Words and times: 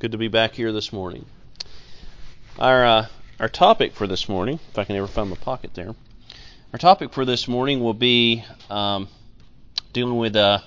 Good 0.00 0.12
to 0.12 0.18
be 0.18 0.28
back 0.28 0.54
here 0.54 0.70
this 0.70 0.92
morning. 0.92 1.26
Our 2.56 2.86
uh, 2.86 3.06
our 3.40 3.48
topic 3.48 3.94
for 3.94 4.06
this 4.06 4.28
morning, 4.28 4.60
if 4.70 4.78
I 4.78 4.84
can 4.84 4.94
ever 4.94 5.08
find 5.08 5.28
my 5.28 5.34
pocket 5.34 5.74
there, 5.74 5.92
our 6.72 6.78
topic 6.78 7.12
for 7.12 7.24
this 7.24 7.48
morning 7.48 7.80
will 7.80 7.94
be 7.94 8.44
um, 8.70 9.08
dealing 9.92 10.16
with 10.16 10.36
uh, 10.36 10.60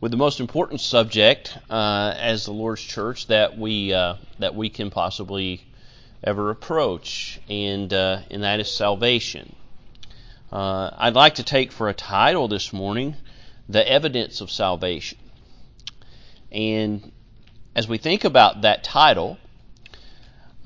with 0.00 0.12
the 0.12 0.16
most 0.16 0.38
important 0.38 0.80
subject 0.80 1.58
uh, 1.70 2.14
as 2.16 2.44
the 2.44 2.52
Lord's 2.52 2.82
church 2.82 3.26
that 3.26 3.58
we 3.58 3.92
uh, 3.92 4.14
that 4.38 4.54
we 4.54 4.70
can 4.70 4.90
possibly 4.90 5.66
ever 6.22 6.50
approach, 6.50 7.40
and 7.48 7.92
uh, 7.92 8.20
and 8.30 8.44
that 8.44 8.60
is 8.60 8.70
salvation. 8.70 9.56
Uh, 10.52 10.88
I'd 10.98 11.14
like 11.14 11.34
to 11.34 11.42
take 11.42 11.72
for 11.72 11.88
a 11.88 11.94
title 11.94 12.46
this 12.46 12.72
morning 12.72 13.16
the 13.68 13.84
evidence 13.90 14.40
of 14.40 14.52
salvation. 14.52 15.18
And 16.52 17.10
as 17.74 17.88
we 17.88 17.98
think 17.98 18.24
about 18.24 18.62
that 18.62 18.84
title, 18.84 19.38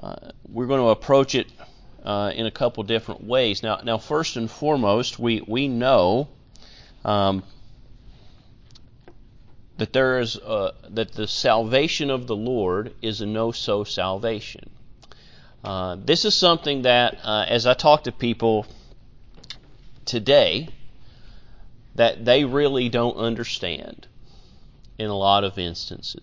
uh, 0.02 0.16
we're 0.48 0.66
going 0.66 0.80
to 0.80 0.88
approach 0.88 1.34
it 1.34 1.46
uh, 2.04 2.32
in 2.34 2.46
a 2.46 2.50
couple 2.50 2.82
different 2.82 3.24
ways. 3.24 3.62
Now, 3.62 3.80
now, 3.82 3.98
first 3.98 4.36
and 4.36 4.50
foremost, 4.50 5.18
we 5.18 5.40
we 5.46 5.68
know 5.68 6.28
um, 7.04 7.42
that 9.78 9.92
there 9.92 10.20
is 10.20 10.36
uh, 10.36 10.72
that 10.90 11.12
the 11.12 11.26
salvation 11.26 12.10
of 12.10 12.26
the 12.26 12.36
Lord 12.36 12.94
is 13.02 13.20
a 13.20 13.26
know-so 13.26 13.84
salvation. 13.84 14.70
Uh, 15.64 15.96
this 15.98 16.24
is 16.24 16.34
something 16.34 16.82
that, 16.82 17.18
uh, 17.24 17.44
as 17.48 17.66
I 17.66 17.74
talk 17.74 18.04
to 18.04 18.12
people 18.12 18.66
today, 20.04 20.68
that 21.96 22.24
they 22.24 22.44
really 22.44 22.88
don't 22.88 23.16
understand 23.16 24.06
in 24.98 25.10
a 25.10 25.16
lot 25.16 25.42
of 25.42 25.58
instances. 25.58 26.22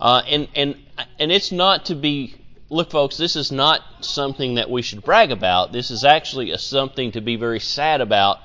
Uh, 0.00 0.22
and 0.28 0.48
and 0.54 0.76
and 1.18 1.32
it's 1.32 1.52
not 1.52 1.86
to 1.86 1.94
be 1.94 2.34
look, 2.68 2.90
folks. 2.90 3.16
This 3.16 3.36
is 3.36 3.52
not 3.52 3.82
something 4.00 4.54
that 4.54 4.70
we 4.70 4.82
should 4.82 5.02
brag 5.02 5.30
about. 5.30 5.72
This 5.72 5.90
is 5.90 6.04
actually 6.04 6.50
a, 6.50 6.58
something 6.58 7.12
to 7.12 7.20
be 7.20 7.36
very 7.36 7.60
sad 7.60 8.00
about. 8.00 8.38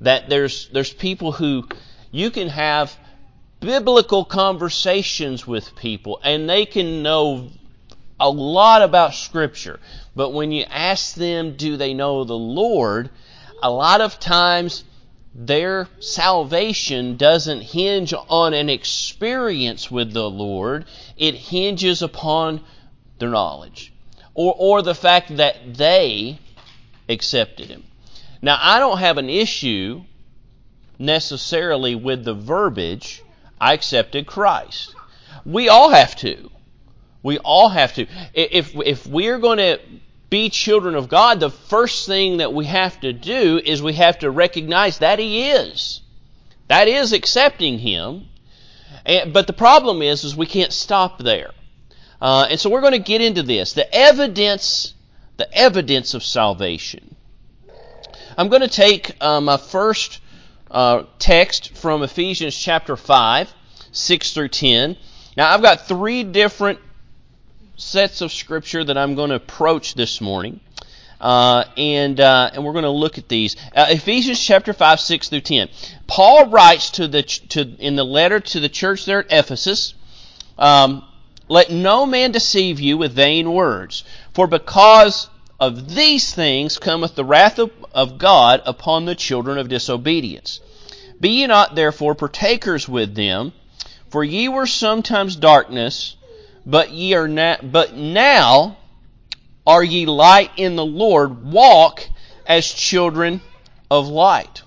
That 0.00 0.28
there's 0.28 0.68
there's 0.68 0.92
people 0.92 1.32
who 1.32 1.68
you 2.10 2.30
can 2.30 2.48
have 2.48 2.96
biblical 3.60 4.24
conversations 4.24 5.46
with 5.46 5.76
people, 5.76 6.20
and 6.22 6.48
they 6.48 6.66
can 6.66 7.02
know 7.02 7.50
a 8.20 8.30
lot 8.30 8.82
about 8.82 9.14
Scripture. 9.14 9.78
But 10.16 10.30
when 10.30 10.50
you 10.50 10.64
ask 10.64 11.14
them, 11.14 11.56
do 11.56 11.76
they 11.76 11.94
know 11.94 12.24
the 12.24 12.36
Lord? 12.36 13.10
A 13.62 13.70
lot 13.70 14.00
of 14.00 14.18
times 14.18 14.84
their 15.34 15.88
salvation 16.00 17.16
doesn't 17.16 17.60
hinge 17.60 18.12
on 18.28 18.54
an 18.54 18.68
experience 18.68 19.90
with 19.90 20.12
the 20.12 20.28
Lord, 20.28 20.84
it 21.16 21.34
hinges 21.34 22.02
upon 22.02 22.60
their 23.18 23.28
knowledge 23.28 23.92
or, 24.34 24.54
or 24.56 24.82
the 24.82 24.94
fact 24.94 25.36
that 25.36 25.74
they 25.74 26.38
accepted 27.08 27.68
Him. 27.68 27.84
Now, 28.40 28.58
I 28.60 28.78
don't 28.78 28.98
have 28.98 29.18
an 29.18 29.28
issue 29.28 30.02
necessarily 30.98 31.94
with 31.94 32.24
the 32.24 32.34
verbiage, 32.34 33.22
I 33.60 33.72
accepted 33.72 34.26
Christ. 34.26 34.94
We 35.44 35.68
all 35.68 35.90
have 35.90 36.16
to. 36.16 36.50
We 37.22 37.38
all 37.38 37.68
have 37.68 37.94
to. 37.94 38.06
If, 38.34 38.74
if 38.76 39.06
we're 39.06 39.38
going 39.38 39.58
to 39.58 39.80
be 40.30 40.50
children 40.50 40.94
of 40.94 41.08
God, 41.08 41.40
the 41.40 41.50
first 41.50 42.06
thing 42.06 42.38
that 42.38 42.52
we 42.52 42.66
have 42.66 43.00
to 43.00 43.12
do 43.12 43.60
is 43.64 43.82
we 43.82 43.94
have 43.94 44.18
to 44.20 44.30
recognize 44.30 44.98
that 44.98 45.18
He 45.18 45.50
is. 45.50 46.00
That 46.68 46.88
is 46.88 47.12
accepting 47.12 47.78
Him. 47.78 48.26
And, 49.06 49.32
but 49.32 49.46
the 49.46 49.52
problem 49.52 50.02
is, 50.02 50.24
is 50.24 50.36
we 50.36 50.46
can't 50.46 50.72
stop 50.72 51.18
there. 51.18 51.50
Uh, 52.20 52.46
and 52.50 52.60
so 52.60 52.68
we're 52.68 52.80
going 52.80 52.92
to 52.92 52.98
get 52.98 53.20
into 53.20 53.42
this. 53.42 53.72
The 53.72 53.92
evidence, 53.94 54.94
the 55.36 55.52
evidence 55.56 56.14
of 56.14 56.22
salvation. 56.22 57.14
I'm 58.36 58.48
going 58.48 58.62
to 58.62 58.68
take 58.68 59.16
uh, 59.20 59.40
my 59.40 59.56
first 59.56 60.20
uh, 60.70 61.04
text 61.18 61.76
from 61.76 62.02
Ephesians 62.02 62.56
chapter 62.56 62.96
5, 62.96 63.52
6 63.92 64.34
through 64.34 64.48
10. 64.48 64.96
Now, 65.36 65.52
I've 65.52 65.62
got 65.62 65.88
three 65.88 66.24
different 66.24 66.80
sets 67.78 68.20
of 68.20 68.30
scripture 68.30 68.84
that 68.84 68.98
I'm 68.98 69.14
going 69.14 69.30
to 69.30 69.36
approach 69.36 69.94
this 69.94 70.20
morning. 70.20 70.60
Uh, 71.20 71.64
and 71.76 72.20
uh, 72.20 72.50
and 72.52 72.64
we're 72.64 72.72
going 72.72 72.84
to 72.84 72.90
look 72.90 73.18
at 73.18 73.28
these. 73.28 73.56
Uh, 73.74 73.86
Ephesians 73.88 74.38
chapter 74.38 74.72
five, 74.72 75.00
six 75.00 75.28
through 75.28 75.40
ten. 75.40 75.68
Paul 76.06 76.50
writes 76.50 76.90
to 76.90 77.08
the 77.08 77.22
to 77.22 77.62
in 77.62 77.96
the 77.96 78.04
letter 78.04 78.38
to 78.38 78.60
the 78.60 78.68
church 78.68 79.04
there 79.06 79.20
at 79.20 79.32
Ephesus. 79.32 79.94
Um, 80.58 81.02
Let 81.48 81.70
no 81.70 82.04
man 82.04 82.30
deceive 82.30 82.78
you 82.78 82.98
with 82.98 83.14
vain 83.14 83.52
words, 83.52 84.04
for 84.34 84.46
because 84.46 85.28
of 85.58 85.94
these 85.94 86.34
things 86.34 86.78
cometh 86.78 87.14
the 87.14 87.24
wrath 87.24 87.58
of, 87.58 87.70
of 87.92 88.18
God 88.18 88.60
upon 88.66 89.06
the 89.06 89.14
children 89.14 89.58
of 89.58 89.68
disobedience. 89.68 90.60
Be 91.18 91.30
ye 91.30 91.46
not 91.46 91.74
therefore 91.74 92.14
partakers 92.14 92.88
with 92.88 93.14
them, 93.14 93.52
for 94.10 94.22
ye 94.22 94.48
were 94.48 94.66
sometimes 94.66 95.36
darkness 95.36 96.16
but 96.68 96.92
ye 96.92 97.14
are 97.14 97.26
now, 97.26 97.56
but 97.62 97.94
now 97.94 98.76
are 99.66 99.82
ye 99.82 100.04
light 100.04 100.50
in 100.58 100.76
the 100.76 100.84
Lord. 100.84 101.50
Walk 101.50 102.06
as 102.46 102.66
children 102.66 103.40
of 103.90 104.08
light. 104.08 104.62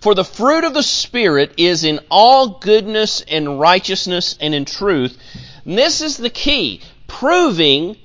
For 0.00 0.14
the 0.14 0.24
fruit 0.24 0.64
of 0.64 0.72
the 0.72 0.82
Spirit 0.82 1.52
is 1.58 1.84
in 1.84 2.00
all 2.10 2.58
goodness 2.60 3.22
and 3.28 3.60
righteousness 3.60 4.38
and 4.40 4.54
in 4.54 4.64
truth. 4.64 5.18
And 5.66 5.76
this 5.76 6.00
is 6.00 6.16
the 6.16 6.30
key, 6.30 6.80
proving 7.06 7.96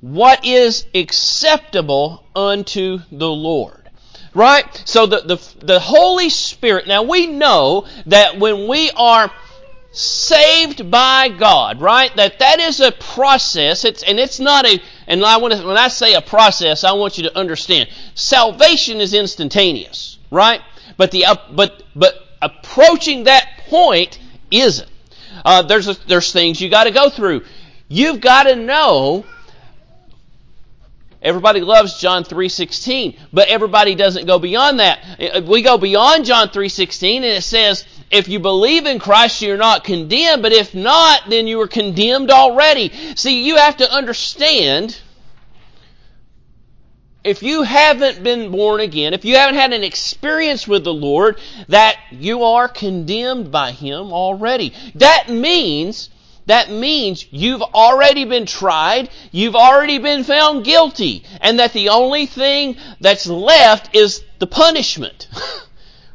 what 0.00 0.44
is 0.44 0.84
acceptable 0.94 2.24
unto 2.34 3.00
the 3.10 3.30
Lord. 3.30 3.88
Right? 4.34 4.66
So 4.84 5.06
the, 5.06 5.20
the, 5.20 5.64
the 5.64 5.80
Holy 5.80 6.28
Spirit, 6.28 6.86
now 6.86 7.04
we 7.04 7.26
know 7.26 7.86
that 8.06 8.38
when 8.38 8.68
we 8.68 8.90
are 8.90 9.30
saved 9.96 10.90
by 10.90 11.30
God, 11.30 11.80
right? 11.80 12.14
That 12.16 12.38
that 12.40 12.60
is 12.60 12.80
a 12.80 12.92
process. 12.92 13.84
It's 13.84 14.02
and 14.02 14.20
it's 14.20 14.38
not 14.38 14.66
a 14.66 14.80
and 15.06 15.24
I 15.24 15.38
want 15.38 15.54
to 15.54 15.66
when 15.66 15.78
I 15.78 15.88
say 15.88 16.14
a 16.14 16.20
process, 16.20 16.84
I 16.84 16.92
want 16.92 17.16
you 17.16 17.24
to 17.24 17.36
understand. 17.36 17.88
Salvation 18.14 19.00
is 19.00 19.14
instantaneous, 19.14 20.18
right? 20.30 20.60
But 20.96 21.10
the 21.10 21.24
but 21.52 21.82
but 21.94 22.14
approaching 22.42 23.24
that 23.24 23.48
point 23.68 24.18
isn't. 24.50 24.88
Uh, 25.44 25.62
there's 25.62 25.88
a, 25.88 25.94
there's 26.06 26.32
things 26.32 26.60
you 26.60 26.68
got 26.68 26.84
to 26.84 26.90
go 26.90 27.08
through. 27.08 27.44
You've 27.88 28.20
got 28.20 28.44
to 28.44 28.56
know 28.56 29.24
Everybody 31.22 31.60
loves 31.60 31.98
John 31.98 32.22
3:16, 32.22 33.18
but 33.32 33.48
everybody 33.48 33.96
doesn't 33.96 34.26
go 34.26 34.38
beyond 34.38 34.78
that. 34.78 35.00
Uh, 35.18 35.40
we 35.44 35.62
go 35.62 35.76
beyond 35.76 36.24
John 36.24 36.50
3:16 36.50 37.16
and 37.16 37.24
it 37.24 37.42
says, 37.42 37.84
if 38.10 38.28
you 38.28 38.38
believe 38.38 38.86
in 38.86 38.98
Christ, 38.98 39.42
you're 39.42 39.56
not 39.56 39.84
condemned, 39.84 40.42
but 40.42 40.52
if 40.52 40.74
not, 40.74 41.22
then 41.28 41.46
you 41.46 41.60
are 41.60 41.68
condemned 41.68 42.30
already. 42.30 42.92
See, 43.16 43.44
you 43.44 43.56
have 43.56 43.78
to 43.78 43.92
understand 43.92 44.98
if 47.24 47.42
you 47.42 47.62
haven't 47.62 48.22
been 48.22 48.52
born 48.52 48.80
again, 48.80 49.12
if 49.12 49.24
you 49.24 49.34
haven't 49.34 49.56
had 49.56 49.72
an 49.72 49.82
experience 49.82 50.68
with 50.68 50.84
the 50.84 50.94
Lord, 50.94 51.40
that 51.68 51.98
you 52.12 52.44
are 52.44 52.68
condemned 52.68 53.50
by 53.50 53.72
Him 53.72 54.12
already. 54.12 54.72
That 54.94 55.28
means 55.28 56.10
that 56.46 56.70
means 56.70 57.26
you've 57.32 57.62
already 57.62 58.24
been 58.24 58.46
tried, 58.46 59.10
you've 59.32 59.56
already 59.56 59.98
been 59.98 60.22
found 60.22 60.64
guilty, 60.64 61.24
and 61.40 61.58
that 61.58 61.72
the 61.72 61.88
only 61.88 62.26
thing 62.26 62.76
that's 63.00 63.26
left 63.26 63.96
is 63.96 64.22
the 64.38 64.46
punishment. 64.46 65.26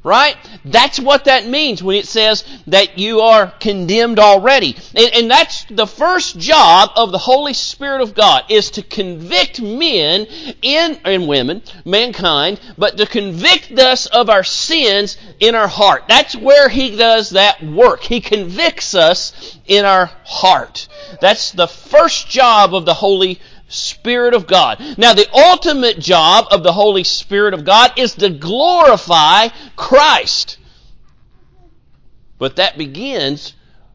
Right? 0.04 0.36
That's 0.66 1.00
what 1.00 1.26
that 1.26 1.46
means 1.46 1.84
when 1.84 1.96
it 1.96 2.08
says 2.08 2.44
that 2.66 2.98
you 2.98 3.20
are 3.20 3.54
condemned 3.60 4.18
already. 4.18 4.76
And, 4.96 5.14
and, 5.14 5.32
that's 5.32 5.66
the 5.66 5.86
first 5.86 6.40
job 6.40 6.90
of 6.96 7.12
the 7.12 7.20
Holy 7.20 7.54
Spirit 7.54 8.02
of 8.02 8.16
God 8.16 8.46
is 8.50 8.72
to 8.72 8.82
convict 8.82 9.62
men 9.62 10.26
in, 10.64 11.00
and 11.06 11.28
women, 11.28 11.62
mankind, 11.86 12.60
but 12.80 12.98
to 12.98 13.06
convict 13.06 13.78
us 13.78 14.08
of 14.08 14.30
our 14.32 14.44
sins 14.44 15.18
in 15.40 15.54
our 15.54 15.68
heart. 15.68 16.06
That's 16.08 16.36
where 16.36 16.68
He 16.68 16.96
does 16.96 17.30
that 17.32 17.64
work. 17.64 18.02
He 18.02 18.22
convicts 18.22 18.96
us 18.96 19.60
in 19.68 19.86
our 19.86 20.08
heart. 20.26 20.88
That's 21.22 21.52
the 21.52 21.68
first 21.68 22.28
job 22.28 22.74
of 22.74 22.86
the 22.86 22.96
Holy 22.96 23.40
Spirit 23.72 24.34
of 24.34 24.48
God. 24.48 24.80
Now, 24.98 25.14
the 25.14 25.30
ultimate 25.34 26.00
job 26.00 26.48
of 26.52 26.64
the 26.64 26.74
Holy 26.74 27.04
Spirit 27.04 27.54
of 27.54 27.66
God 27.66 27.94
is 27.98 28.16
to 28.16 28.30
glorify 28.30 29.48
Christ. 29.76 30.58
But 32.38 32.58
that 32.58 32.78
begins 32.78 33.54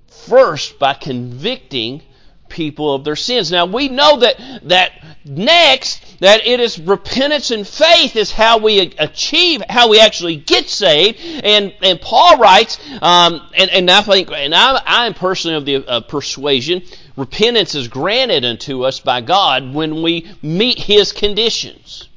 first 0.09 0.79
by 0.79 0.95
convicting 0.95 2.03
people 2.49 2.95
of 2.95 3.05
their 3.05 3.17
sins. 3.17 3.51
Now 3.51 3.67
we 3.67 3.89
know 3.89 4.21
that 4.21 4.37
that 4.69 4.93
next 5.25 6.21
that 6.21 6.47
it 6.47 6.61
is 6.61 6.79
repentance 6.79 7.51
and 7.51 7.67
faith 7.67 8.17
is 8.17 8.31
how 8.31 8.59
we 8.59 8.79
achieve, 8.99 9.63
how 9.69 9.89
we 9.89 10.01
actually 10.01 10.37
get 10.37 10.69
saved. 10.69 11.21
And, 11.21 11.75
and 11.83 12.01
Paul 12.01 12.39
writes, 12.39 12.79
um, 13.03 13.43
and, 13.55 13.71
and 13.71 13.91
I 13.91 14.01
think, 14.03 14.31
and 14.33 14.55
I, 14.55 14.81
I 14.87 15.07
am 15.07 15.15
personally 15.15 15.57
of 15.57 15.65
the 15.67 15.77
uh, 15.87 16.01
persuasion, 16.01 16.83
repentance 17.17 17.75
is 17.75 17.89
granted 17.89 18.45
unto 18.45 18.85
us 18.85 19.01
by 19.01 19.21
God 19.21 19.75
when 19.75 20.03
we 20.03 20.31
meet 20.43 20.79
His 20.79 21.13
conditions. 21.13 22.09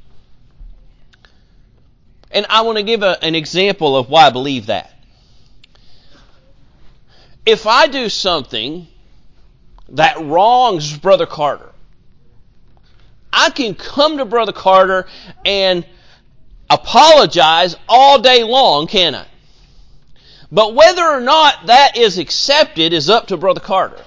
And 2.32 2.46
I 2.50 2.62
want 2.62 2.78
to 2.78 2.84
give 2.84 3.02
a, 3.02 3.24
an 3.24 3.36
example 3.36 3.98
of 3.98 4.10
why 4.10 4.28
I 4.28 4.30
believe 4.30 4.68
that. 4.68 4.94
If 7.46 7.66
I 7.66 7.88
do 7.88 8.10
something 8.10 8.88
that 9.90 10.20
wrongs 10.22 10.96
Brother 10.96 11.26
Carter, 11.26 11.72
I 13.34 13.50
can 13.50 13.74
come 13.74 14.18
to 14.18 14.26
Brother 14.26 14.52
Carter 14.52 15.08
and 15.46 15.86
apologize 16.70 17.76
all 17.88 18.20
day 18.22 18.44
long, 18.44 18.88
can 18.88 19.16
I? 19.16 19.26
But 20.52 20.74
whether 20.74 21.04
or 21.04 21.22
not 21.22 21.68
that 21.68 21.96
is 21.96 22.18
accepted 22.18 22.94
is 22.94 23.10
up 23.10 23.28
to 23.28 23.38
Brother 23.38 23.60
Carter. 23.60 24.04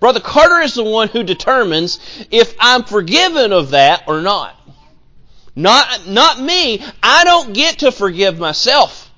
Brother 0.00 0.20
Carter 0.20 0.60
is 0.60 0.74
the 0.74 0.84
one 0.84 1.08
who 1.08 1.22
determines 1.22 1.98
if 2.30 2.54
I'm 2.60 2.84
forgiven 2.84 3.52
of 3.52 3.70
that 3.70 4.04
or 4.06 4.20
not. 4.20 4.54
Not, 5.54 6.06
not 6.06 6.38
me. 6.38 6.84
I 7.02 7.24
don't 7.24 7.54
get 7.54 7.78
to 7.78 7.90
forgive 7.90 8.38
myself. 8.38 9.10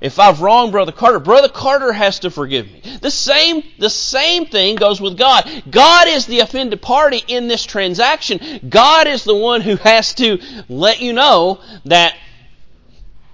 If 0.00 0.20
I've 0.20 0.42
wronged 0.42 0.72
Brother 0.72 0.92
Carter, 0.92 1.18
Brother 1.18 1.48
Carter 1.48 1.92
has 1.92 2.20
to 2.20 2.30
forgive 2.30 2.70
me. 2.70 2.82
The 3.00 3.10
same, 3.10 3.62
the 3.78 3.90
same 3.90 4.46
thing 4.46 4.76
goes 4.76 5.00
with 5.00 5.16
God. 5.16 5.50
God 5.70 6.06
is 6.06 6.26
the 6.26 6.40
offended 6.40 6.82
party 6.82 7.22
in 7.26 7.48
this 7.48 7.64
transaction. 7.64 8.60
God 8.68 9.06
is 9.06 9.24
the 9.24 9.34
one 9.34 9.62
who 9.62 9.76
has 9.76 10.14
to 10.14 10.38
let 10.68 11.00
you 11.00 11.14
know 11.14 11.60
that 11.86 12.14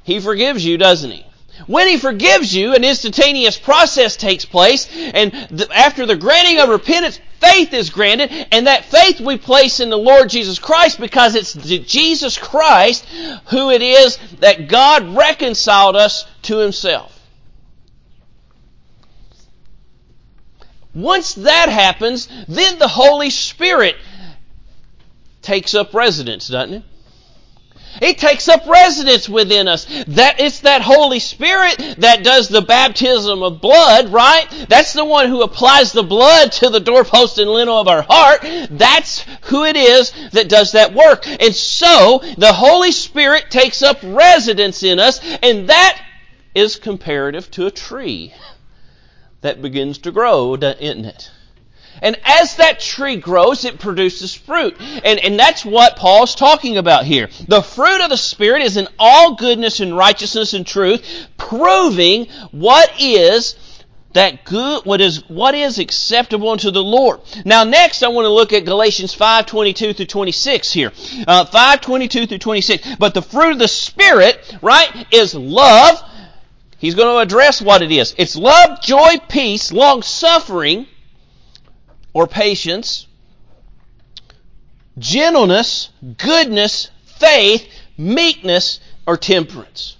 He 0.04 0.20
forgives 0.20 0.64
you, 0.64 0.78
doesn't 0.78 1.10
He? 1.10 1.26
When 1.66 1.88
He 1.88 1.98
forgives 1.98 2.54
you, 2.54 2.74
an 2.74 2.84
instantaneous 2.84 3.58
process 3.58 4.16
takes 4.16 4.44
place, 4.44 4.88
and 4.92 5.34
after 5.74 6.06
the 6.06 6.16
granting 6.16 6.58
of 6.58 6.68
repentance, 6.68 7.20
faith 7.40 7.72
is 7.74 7.90
granted, 7.90 8.30
and 8.52 8.66
that 8.66 8.84
faith 8.84 9.20
we 9.20 9.36
place 9.36 9.80
in 9.80 9.90
the 9.90 9.98
Lord 9.98 10.30
Jesus 10.30 10.58
Christ 10.58 11.00
because 11.00 11.34
it's 11.34 11.54
Jesus 11.54 12.38
Christ 12.38 13.04
who 13.46 13.70
it 13.70 13.82
is 13.82 14.18
that 14.40 14.68
God 14.68 15.16
reconciled 15.16 15.96
us 15.96 16.24
to 16.42 16.58
Himself. 16.58 17.18
Once 20.94 21.34
that 21.34 21.68
happens, 21.68 22.28
then 22.48 22.78
the 22.78 22.88
Holy 22.88 23.30
Spirit 23.30 23.96
takes 25.40 25.74
up 25.74 25.94
residence, 25.94 26.48
doesn't 26.48 26.74
it? 26.74 26.82
He 28.00 28.14
takes 28.14 28.48
up 28.48 28.66
residence 28.66 29.28
within 29.28 29.68
us. 29.68 29.84
That 30.08 30.40
it's 30.40 30.60
that 30.60 30.82
Holy 30.82 31.18
Spirit 31.18 31.96
that 31.98 32.24
does 32.24 32.48
the 32.48 32.62
baptism 32.62 33.42
of 33.42 33.60
blood, 33.60 34.12
right? 34.12 34.46
That's 34.68 34.92
the 34.92 35.04
one 35.04 35.28
who 35.28 35.42
applies 35.42 35.92
the 35.92 36.02
blood 36.02 36.52
to 36.52 36.70
the 36.70 36.80
doorpost 36.80 37.38
and 37.38 37.50
lintel 37.50 37.78
of 37.78 37.88
our 37.88 38.02
heart. 38.02 38.40
That's 38.70 39.24
who 39.42 39.64
it 39.64 39.76
is 39.76 40.12
that 40.32 40.48
does 40.48 40.72
that 40.72 40.94
work. 40.94 41.26
And 41.26 41.54
so 41.54 42.20
the 42.38 42.52
Holy 42.52 42.92
Spirit 42.92 43.50
takes 43.50 43.82
up 43.82 43.98
residence 44.02 44.82
in 44.82 44.98
us, 44.98 45.20
and 45.42 45.68
that 45.68 46.02
is 46.54 46.76
comparative 46.76 47.50
to 47.52 47.66
a 47.66 47.70
tree 47.70 48.32
that 49.40 49.62
begins 49.62 49.98
to 49.98 50.12
grow, 50.12 50.54
isn't 50.54 51.04
it? 51.04 51.30
And 52.00 52.18
as 52.24 52.56
that 52.56 52.80
tree 52.80 53.16
grows, 53.16 53.64
it 53.64 53.78
produces 53.78 54.34
fruit. 54.34 54.76
And, 54.80 55.20
and 55.20 55.38
that's 55.38 55.64
what 55.64 55.96
Paul's 55.96 56.34
talking 56.34 56.78
about 56.78 57.04
here. 57.04 57.28
The 57.48 57.62
fruit 57.62 58.00
of 58.02 58.10
the 58.10 58.16
Spirit 58.16 58.62
is 58.62 58.76
in 58.76 58.88
all 58.98 59.34
goodness 59.34 59.80
and 59.80 59.96
righteousness 59.96 60.54
and 60.54 60.66
truth, 60.66 61.04
proving 61.36 62.26
what 62.50 62.92
is 63.00 63.56
that 64.14 64.44
good 64.44 64.84
what 64.84 65.00
is 65.00 65.28
what 65.28 65.54
is 65.54 65.78
acceptable 65.78 66.50
unto 66.50 66.70
the 66.70 66.82
Lord. 66.82 67.20
Now 67.44 67.64
next 67.64 68.02
I 68.02 68.08
want 68.08 68.26
to 68.26 68.30
look 68.30 68.52
at 68.52 68.64
Galatians 68.64 69.14
5:22 69.14 69.96
through 69.96 70.06
26 70.06 70.72
here. 70.72 70.92
Uh, 71.26 71.44
5:22 71.44 72.28
through 72.28 72.38
26. 72.38 72.96
But 72.98 73.14
the 73.14 73.22
fruit 73.22 73.52
of 73.52 73.58
the 73.58 73.68
spirit, 73.68 74.38
right, 74.60 75.06
is 75.10 75.34
love. 75.34 76.02
He's 76.78 76.94
going 76.94 77.14
to 77.14 77.20
address 77.20 77.62
what 77.62 77.80
it 77.80 77.92
is. 77.92 78.12
It's 78.18 78.34
love, 78.34 78.82
joy, 78.82 79.18
peace, 79.28 79.70
long 79.70 80.02
suffering, 80.02 80.86
or 82.12 82.26
patience, 82.26 83.06
gentleness, 84.98 85.90
goodness, 86.18 86.90
faith, 87.04 87.66
meekness, 87.96 88.80
or 89.06 89.16
temperance. 89.16 89.96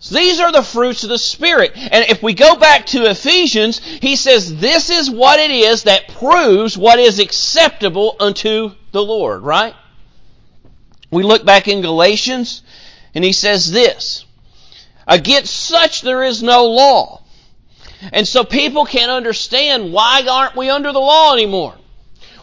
So 0.00 0.16
these 0.16 0.40
are 0.40 0.50
the 0.50 0.62
fruits 0.62 1.04
of 1.04 1.10
the 1.10 1.18
Spirit. 1.18 1.72
And 1.76 2.08
if 2.08 2.22
we 2.22 2.34
go 2.34 2.56
back 2.56 2.86
to 2.86 3.08
Ephesians, 3.08 3.78
he 3.78 4.16
says 4.16 4.56
this 4.56 4.90
is 4.90 5.10
what 5.10 5.38
it 5.38 5.50
is 5.50 5.84
that 5.84 6.08
proves 6.08 6.76
what 6.76 6.98
is 6.98 7.18
acceptable 7.18 8.16
unto 8.18 8.72
the 8.92 9.02
Lord, 9.02 9.42
right? 9.42 9.74
We 11.10 11.22
look 11.22 11.44
back 11.44 11.68
in 11.68 11.82
Galatians, 11.82 12.62
and 13.14 13.24
he 13.24 13.32
says 13.32 13.70
this 13.70 14.24
Against 15.06 15.54
such 15.54 16.02
there 16.02 16.24
is 16.24 16.42
no 16.42 16.66
law. 16.66 17.22
And 18.12 18.26
so 18.26 18.44
people 18.44 18.84
can't 18.84 19.10
understand 19.10 19.92
why 19.92 20.26
aren't 20.28 20.56
we 20.56 20.70
under 20.70 20.92
the 20.92 21.00
law 21.00 21.32
anymore? 21.32 21.74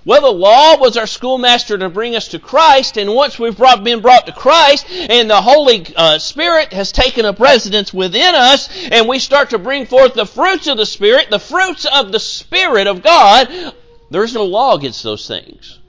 Well, 0.05 0.21
the 0.21 0.31
law 0.31 0.77
was 0.77 0.97
our 0.97 1.07
schoolmaster 1.07 1.77
to 1.77 1.88
bring 1.88 2.15
us 2.15 2.29
to 2.29 2.39
Christ, 2.39 2.97
and 2.97 3.15
once 3.15 3.39
we've 3.39 3.55
brought, 3.55 3.85
been 3.85 4.01
brought 4.01 4.25
to 4.25 4.33
Christ, 4.33 4.85
and 4.89 5.29
the 5.29 5.41
Holy 5.41 5.85
uh, 5.95 6.19
Spirit 6.19 6.73
has 6.73 6.91
taken 6.91 7.23
up 7.23 7.39
residence 7.39 7.94
within 7.94 8.35
us, 8.35 8.67
and 8.91 9.07
we 9.07 9.19
start 9.19 9.51
to 9.51 9.59
bring 9.59 9.85
forth 9.85 10.13
the 10.13 10.25
fruits 10.25 10.67
of 10.67 10.75
the 10.75 10.85
Spirit, 10.85 11.29
the 11.29 11.39
fruits 11.39 11.85
of 11.85 12.11
the 12.11 12.19
Spirit 12.19 12.88
of 12.88 13.01
God, 13.01 13.73
there's 14.09 14.33
no 14.33 14.45
law 14.45 14.75
against 14.75 15.03
those 15.03 15.27
things. 15.27 15.79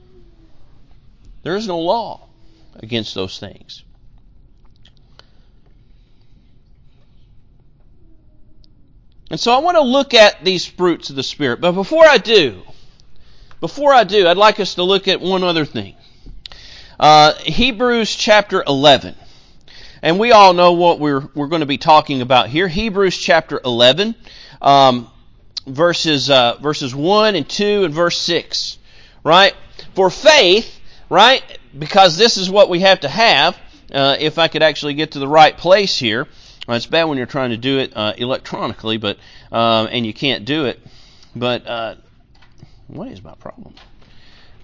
There 1.43 1.55
is 1.55 1.67
no 1.67 1.79
law 1.79 2.27
against 2.75 3.13
those 3.13 3.37
things. 3.37 3.83
And 9.31 9.39
so 9.39 9.51
I 9.51 9.57
want 9.57 9.75
to 9.75 9.81
look 9.81 10.13
at 10.13 10.43
these 10.43 10.65
fruits 10.65 11.09
of 11.09 11.15
the 11.15 11.23
Spirit. 11.23 11.59
But 11.59 11.71
before 11.71 12.05
I 12.05 12.17
do, 12.17 12.61
before 13.59 13.93
I 13.93 14.03
do, 14.03 14.27
I'd 14.27 14.37
like 14.37 14.59
us 14.59 14.75
to 14.75 14.83
look 14.83 15.07
at 15.07 15.19
one 15.19 15.43
other 15.43 15.65
thing. 15.65 15.95
Uh, 16.99 17.33
Hebrews 17.33 18.15
chapter 18.15 18.63
11. 18.65 19.15
And 20.01 20.19
we 20.19 20.31
all 20.31 20.53
know 20.53 20.73
what 20.73 20.99
we're, 20.99 21.27
we're 21.33 21.47
going 21.47 21.61
to 21.61 21.65
be 21.65 21.79
talking 21.79 22.21
about 22.21 22.49
here. 22.49 22.67
Hebrews 22.67 23.17
chapter 23.17 23.59
11, 23.65 24.13
um, 24.61 25.09
verses, 25.65 26.29
uh, 26.29 26.57
verses 26.61 26.93
1 26.93 27.33
and 27.33 27.49
2 27.49 27.85
and 27.85 27.93
verse 27.93 28.19
6. 28.19 28.77
Right? 29.23 29.55
For 29.95 30.11
faith, 30.11 30.79
right? 31.09 31.43
Because 31.77 32.17
this 32.17 32.37
is 32.37 32.51
what 32.51 32.69
we 32.69 32.81
have 32.81 32.99
to 32.99 33.09
have. 33.09 33.57
Uh, 33.91 34.15
if 34.19 34.37
I 34.37 34.47
could 34.47 34.61
actually 34.61 34.93
get 34.93 35.11
to 35.11 35.19
the 35.19 35.27
right 35.27 35.57
place 35.57 35.97
here. 35.97 36.27
It's 36.67 36.85
bad 36.87 37.03
when 37.03 37.17
you're 37.17 37.27
trying 37.27 37.51
to 37.51 37.57
do 37.57 37.79
it 37.79 37.93
uh, 37.95 38.13
electronically, 38.17 38.97
but 38.97 39.17
um, 39.51 39.87
and 39.91 40.05
you 40.05 40.13
can't 40.13 40.45
do 40.45 40.65
it. 40.65 40.79
But 41.35 41.67
uh, 41.67 41.95
what 42.87 43.09
is 43.09 43.23
my 43.23 43.35
problem? 43.35 43.75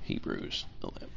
Hebrews 0.03 0.65
11. 0.84 1.10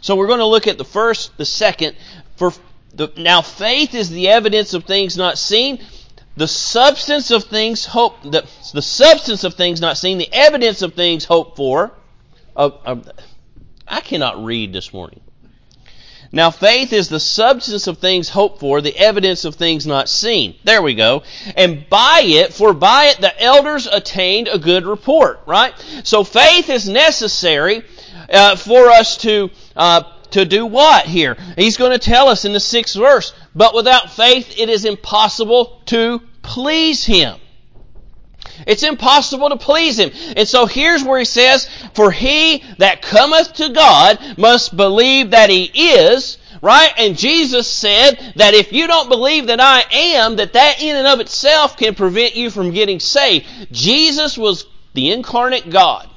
So 0.00 0.16
we're 0.16 0.26
going 0.26 0.38
to 0.38 0.46
look 0.46 0.66
at 0.66 0.78
the 0.78 0.84
first, 0.84 1.36
the 1.36 1.44
second. 1.46 1.96
For 2.36 2.52
the, 2.94 3.12
now, 3.16 3.42
faith 3.42 3.94
is 3.94 4.10
the 4.10 4.28
evidence 4.28 4.74
of 4.74 4.84
things 4.84 5.16
not 5.16 5.38
seen, 5.38 5.80
the 6.36 6.48
substance 6.48 7.30
of 7.30 7.44
things 7.44 7.84
hope. 7.84 8.22
The, 8.22 8.48
the 8.72 8.82
substance 8.82 9.44
of 9.44 9.54
things 9.54 9.80
not 9.80 9.98
seen, 9.98 10.18
the 10.18 10.32
evidence 10.32 10.82
of 10.82 10.94
things 10.94 11.24
hoped 11.24 11.56
for. 11.56 11.92
Uh, 12.56 12.96
I 13.86 14.00
cannot 14.00 14.44
read 14.44 14.72
this 14.72 14.92
morning. 14.92 15.20
Now, 16.32 16.50
faith 16.52 16.92
is 16.92 17.08
the 17.08 17.18
substance 17.18 17.88
of 17.88 17.98
things 17.98 18.28
hoped 18.28 18.60
for, 18.60 18.80
the 18.80 18.96
evidence 18.96 19.44
of 19.44 19.56
things 19.56 19.86
not 19.86 20.08
seen. 20.08 20.54
There 20.62 20.80
we 20.80 20.94
go. 20.94 21.24
And 21.56 21.88
by 21.88 22.22
it, 22.24 22.54
for 22.54 22.72
by 22.72 23.06
it 23.06 23.20
the 23.20 23.42
elders 23.42 23.88
attained 23.88 24.46
a 24.46 24.58
good 24.58 24.86
report, 24.86 25.40
right? 25.46 25.74
So 26.04 26.22
faith 26.22 26.70
is 26.70 26.88
necessary 26.88 27.82
uh, 28.32 28.54
for 28.54 28.90
us 28.90 29.16
to 29.18 29.50
uh, 29.74 30.04
to 30.30 30.44
do 30.44 30.66
what 30.66 31.06
here? 31.06 31.36
He's 31.56 31.76
going 31.76 31.90
to 31.90 31.98
tell 31.98 32.28
us 32.28 32.44
in 32.44 32.52
the 32.52 32.60
sixth 32.60 32.94
verse. 32.94 33.32
But 33.54 33.74
without 33.74 34.12
faith, 34.12 34.58
it 34.58 34.68
is 34.68 34.84
impossible 34.84 35.82
to 35.86 36.22
please 36.42 37.04
Him. 37.04 37.38
It's 38.66 38.82
impossible 38.82 39.48
to 39.48 39.56
please 39.56 39.98
Him. 39.98 40.10
And 40.36 40.46
so 40.46 40.66
here's 40.66 41.04
where 41.04 41.18
He 41.18 41.24
says, 41.24 41.68
For 41.94 42.10
he 42.10 42.62
that 42.78 43.02
cometh 43.02 43.54
to 43.54 43.70
God 43.70 44.38
must 44.38 44.76
believe 44.76 45.30
that 45.30 45.50
He 45.50 45.64
is, 45.64 46.38
right? 46.60 46.92
And 46.98 47.16
Jesus 47.16 47.66
said 47.70 48.34
that 48.36 48.54
if 48.54 48.72
you 48.72 48.86
don't 48.86 49.08
believe 49.08 49.46
that 49.46 49.60
I 49.60 49.84
am, 49.92 50.36
that 50.36 50.52
that 50.54 50.82
in 50.82 50.96
and 50.96 51.06
of 51.06 51.20
itself 51.20 51.76
can 51.76 51.94
prevent 51.94 52.36
you 52.36 52.50
from 52.50 52.72
getting 52.72 53.00
saved. 53.00 53.46
Jesus 53.72 54.36
was 54.36 54.66
the 54.92 55.12
incarnate 55.12 55.70
God. 55.70 56.09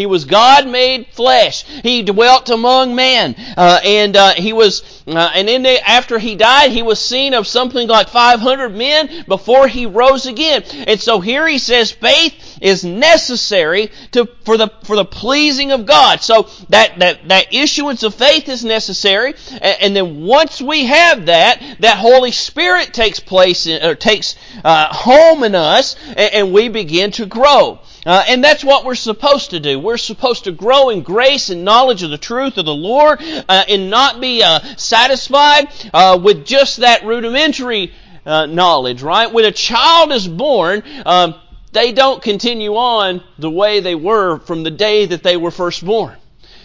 He 0.00 0.06
was 0.06 0.24
God 0.24 0.66
made 0.66 1.08
flesh. 1.08 1.62
He 1.82 2.02
dwelt 2.02 2.48
among 2.48 2.94
men, 2.94 3.34
uh, 3.54 3.80
and 3.84 4.16
uh, 4.16 4.30
he 4.30 4.54
was, 4.54 5.02
uh, 5.06 5.30
and 5.34 5.46
in 5.46 5.62
the, 5.62 5.86
after 5.86 6.18
he 6.18 6.36
died, 6.36 6.70
he 6.70 6.80
was 6.80 6.98
seen 6.98 7.34
of 7.34 7.46
something 7.46 7.86
like 7.86 8.08
500 8.08 8.70
men 8.70 9.26
before 9.28 9.68
he 9.68 9.84
rose 9.84 10.24
again. 10.24 10.62
And 10.86 10.98
so 10.98 11.20
here 11.20 11.46
he 11.46 11.58
says 11.58 11.90
faith 11.90 12.58
is 12.62 12.82
necessary 12.82 13.90
to 14.12 14.24
for 14.46 14.56
the 14.56 14.68
for 14.84 14.96
the 14.96 15.04
pleasing 15.04 15.70
of 15.70 15.84
God. 15.84 16.22
So 16.22 16.48
that 16.70 16.98
that 17.00 17.28
that 17.28 17.52
issuance 17.52 18.02
of 18.02 18.14
faith 18.14 18.48
is 18.48 18.64
necessary, 18.64 19.34
and, 19.52 19.76
and 19.82 19.96
then 19.96 20.24
once 20.24 20.62
we 20.62 20.86
have 20.86 21.26
that, 21.26 21.62
that 21.80 21.98
Holy 21.98 22.30
Spirit 22.30 22.94
takes 22.94 23.20
place 23.20 23.66
in, 23.66 23.84
or 23.84 23.94
takes 23.94 24.34
uh, 24.64 24.88
home 24.94 25.44
in 25.44 25.54
us, 25.54 25.94
and, 26.08 26.34
and 26.34 26.52
we 26.54 26.70
begin 26.70 27.10
to 27.12 27.26
grow. 27.26 27.80
Uh, 28.06 28.24
and 28.28 28.42
that's 28.42 28.64
what 28.64 28.84
we're 28.84 28.94
supposed 28.94 29.50
to 29.50 29.60
do. 29.60 29.78
We're 29.78 29.98
supposed 29.98 30.44
to 30.44 30.52
grow 30.52 30.88
in 30.88 31.02
grace 31.02 31.50
and 31.50 31.64
knowledge 31.64 32.02
of 32.02 32.10
the 32.10 32.18
truth 32.18 32.56
of 32.56 32.64
the 32.64 32.74
Lord 32.74 33.20
uh, 33.20 33.64
and 33.68 33.90
not 33.90 34.20
be 34.20 34.42
uh, 34.42 34.60
satisfied 34.76 35.68
uh, 35.92 36.18
with 36.22 36.46
just 36.46 36.78
that 36.78 37.04
rudimentary 37.04 37.92
uh, 38.24 38.46
knowledge, 38.46 39.02
right? 39.02 39.30
When 39.30 39.44
a 39.44 39.52
child 39.52 40.12
is 40.12 40.26
born, 40.26 40.82
um, 41.04 41.34
they 41.72 41.92
don't 41.92 42.22
continue 42.22 42.74
on 42.74 43.22
the 43.38 43.50
way 43.50 43.80
they 43.80 43.94
were 43.94 44.38
from 44.40 44.62
the 44.62 44.70
day 44.70 45.06
that 45.06 45.22
they 45.22 45.36
were 45.36 45.50
first 45.50 45.84
born. 45.84 46.16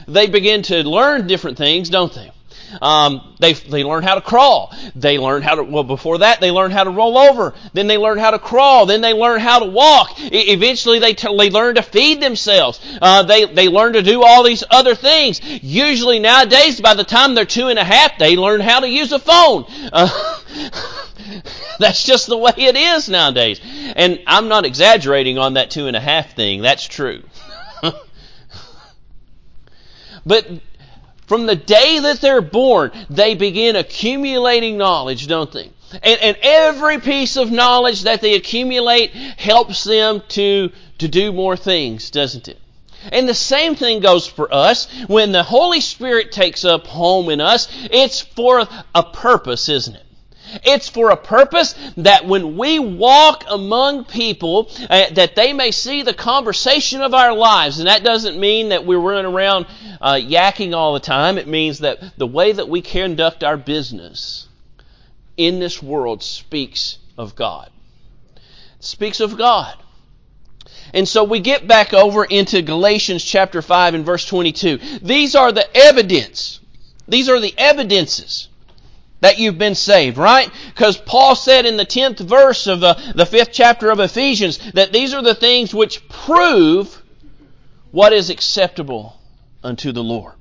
They 0.07 0.27
begin 0.27 0.61
to 0.63 0.87
learn 0.87 1.27
different 1.27 1.57
things, 1.57 1.89
don't 1.89 2.13
they? 2.13 2.31
Um, 2.81 3.35
they 3.39 3.53
they 3.53 3.83
learn 3.83 4.03
how 4.03 4.15
to 4.15 4.21
crawl. 4.21 4.73
They 4.95 5.17
learn 5.17 5.41
how 5.41 5.55
to 5.55 5.63
well 5.63 5.83
before 5.83 6.19
that 6.19 6.41
they 6.41 6.51
learn 6.51 6.71
how 6.71 6.83
to 6.83 6.89
roll 6.89 7.17
over. 7.17 7.53
Then 7.73 7.87
they 7.87 7.97
learn 7.97 8.17
how 8.17 8.31
to 8.31 8.39
crawl. 8.39 8.85
Then 8.85 9.01
they 9.01 9.13
learn 9.13 9.39
how 9.39 9.59
to 9.59 9.65
walk. 9.65 10.11
I, 10.17 10.29
eventually 10.31 10.99
they 10.99 11.13
t- 11.13 11.35
they 11.37 11.49
learn 11.49 11.75
to 11.75 11.81
feed 11.81 12.21
themselves. 12.21 12.79
Uh, 13.01 13.23
they 13.23 13.45
they 13.45 13.67
learn 13.67 13.93
to 13.93 14.01
do 14.01 14.23
all 14.23 14.43
these 14.43 14.63
other 14.69 14.95
things. 14.95 15.41
Usually 15.63 16.19
nowadays, 16.19 16.81
by 16.81 16.93
the 16.93 17.03
time 17.03 17.35
they're 17.35 17.45
two 17.45 17.67
and 17.67 17.79
a 17.79 17.83
half, 17.83 18.17
they 18.17 18.35
learn 18.35 18.61
how 18.61 18.79
to 18.79 18.87
use 18.87 19.11
a 19.11 19.19
phone. 19.19 19.65
Uh, 19.91 20.09
that's 21.79 22.03
just 22.03 22.27
the 22.27 22.37
way 22.37 22.53
it 22.57 22.75
is 22.75 23.09
nowadays. 23.09 23.59
And 23.95 24.21
I'm 24.27 24.47
not 24.47 24.65
exaggerating 24.65 25.37
on 25.37 25.53
that 25.53 25.71
two 25.71 25.87
and 25.87 25.95
a 25.95 25.99
half 25.99 26.35
thing. 26.35 26.61
That's 26.61 26.85
true. 26.85 27.23
but 30.25 30.47
from 31.27 31.45
the 31.45 31.55
day 31.55 31.99
that 31.99 32.21
they're 32.21 32.41
born, 32.41 32.91
they 33.09 33.35
begin 33.35 33.75
accumulating 33.75 34.77
knowledge, 34.77 35.27
don't 35.27 35.51
they? 35.51 35.71
And, 36.03 36.19
and, 36.21 36.37
every 36.41 36.99
piece 36.99 37.37
of 37.37 37.51
knowledge 37.51 38.03
that 38.03 38.21
they 38.21 38.33
accumulate 38.35 39.11
helps 39.11 39.83
them 39.83 40.21
to, 40.29 40.71
to 40.97 41.07
do 41.07 41.31
more 41.31 41.55
things, 41.55 42.09
doesn't 42.11 42.47
it? 42.47 42.59
And 43.11 43.29
the 43.29 43.35
same 43.35 43.75
thing 43.75 43.99
goes 43.99 44.25
for 44.25 44.53
us. 44.53 44.87
When 45.07 45.31
the 45.31 45.43
Holy 45.43 45.79
Spirit 45.81 46.31
takes 46.31 46.65
up 46.65 46.87
home 46.87 47.29
in 47.29 47.39
us, 47.39 47.67
it's 47.91 48.21
for 48.21 48.67
a 48.95 49.03
purpose, 49.03 49.69
isn't 49.69 49.95
it? 49.95 50.04
It's 50.63 50.89
for 50.89 51.09
a 51.09 51.17
purpose 51.17 51.75
that 51.97 52.25
when 52.25 52.57
we 52.57 52.79
walk 52.79 53.45
among 53.49 54.05
people, 54.05 54.69
uh, 54.89 55.09
that 55.11 55.35
they 55.35 55.53
may 55.53 55.71
see 55.71 56.03
the 56.03 56.13
conversation 56.13 57.01
of 57.01 57.13
our 57.13 57.33
lives. 57.33 57.79
And 57.79 57.87
that 57.87 58.03
doesn't 58.03 58.39
mean 58.39 58.69
that 58.69 58.85
we're 58.85 58.99
running 58.99 59.31
around 59.31 59.67
uh, 60.01 60.13
yakking 60.13 60.75
all 60.75 60.93
the 60.93 60.99
time. 60.99 61.37
It 61.37 61.47
means 61.47 61.79
that 61.79 62.17
the 62.17 62.27
way 62.27 62.51
that 62.51 62.69
we 62.69 62.81
conduct 62.81 63.43
our 63.43 63.57
business 63.57 64.47
in 65.37 65.59
this 65.59 65.81
world 65.81 66.23
speaks 66.23 66.97
of 67.17 67.35
God. 67.35 67.69
It 68.35 68.85
speaks 68.85 69.19
of 69.19 69.37
God. 69.37 69.75
And 70.93 71.07
so 71.07 71.23
we 71.23 71.39
get 71.39 71.67
back 71.67 71.93
over 71.93 72.23
into 72.23 72.61
Galatians 72.61 73.23
chapter 73.23 73.61
5 73.61 73.95
and 73.95 74.05
verse 74.05 74.25
22. 74.25 74.79
These 75.01 75.35
are 75.35 75.51
the 75.51 75.67
evidence. 75.75 76.61
These 77.07 77.27
are 77.29 77.39
the 77.39 77.53
evidences 77.57 78.47
that 79.21 79.39
you've 79.39 79.57
been 79.57 79.75
saved, 79.75 80.17
right? 80.17 80.49
Because 80.69 80.97
Paul 80.97 81.35
said 81.35 81.65
in 81.65 81.77
the 81.77 81.85
10th 81.85 82.19
verse 82.19 82.67
of 82.67 82.79
the, 82.79 82.93
the 83.15 83.23
5th 83.23 83.49
chapter 83.51 83.89
of 83.89 83.99
Ephesians 83.99 84.59
that 84.73 84.91
these 84.91 85.13
are 85.13 85.23
the 85.23 85.35
things 85.35 85.73
which 85.73 86.07
prove 86.09 87.01
what 87.91 88.13
is 88.13 88.29
acceptable 88.29 89.17
unto 89.63 89.91
the 89.91 90.03
Lord. 90.03 90.33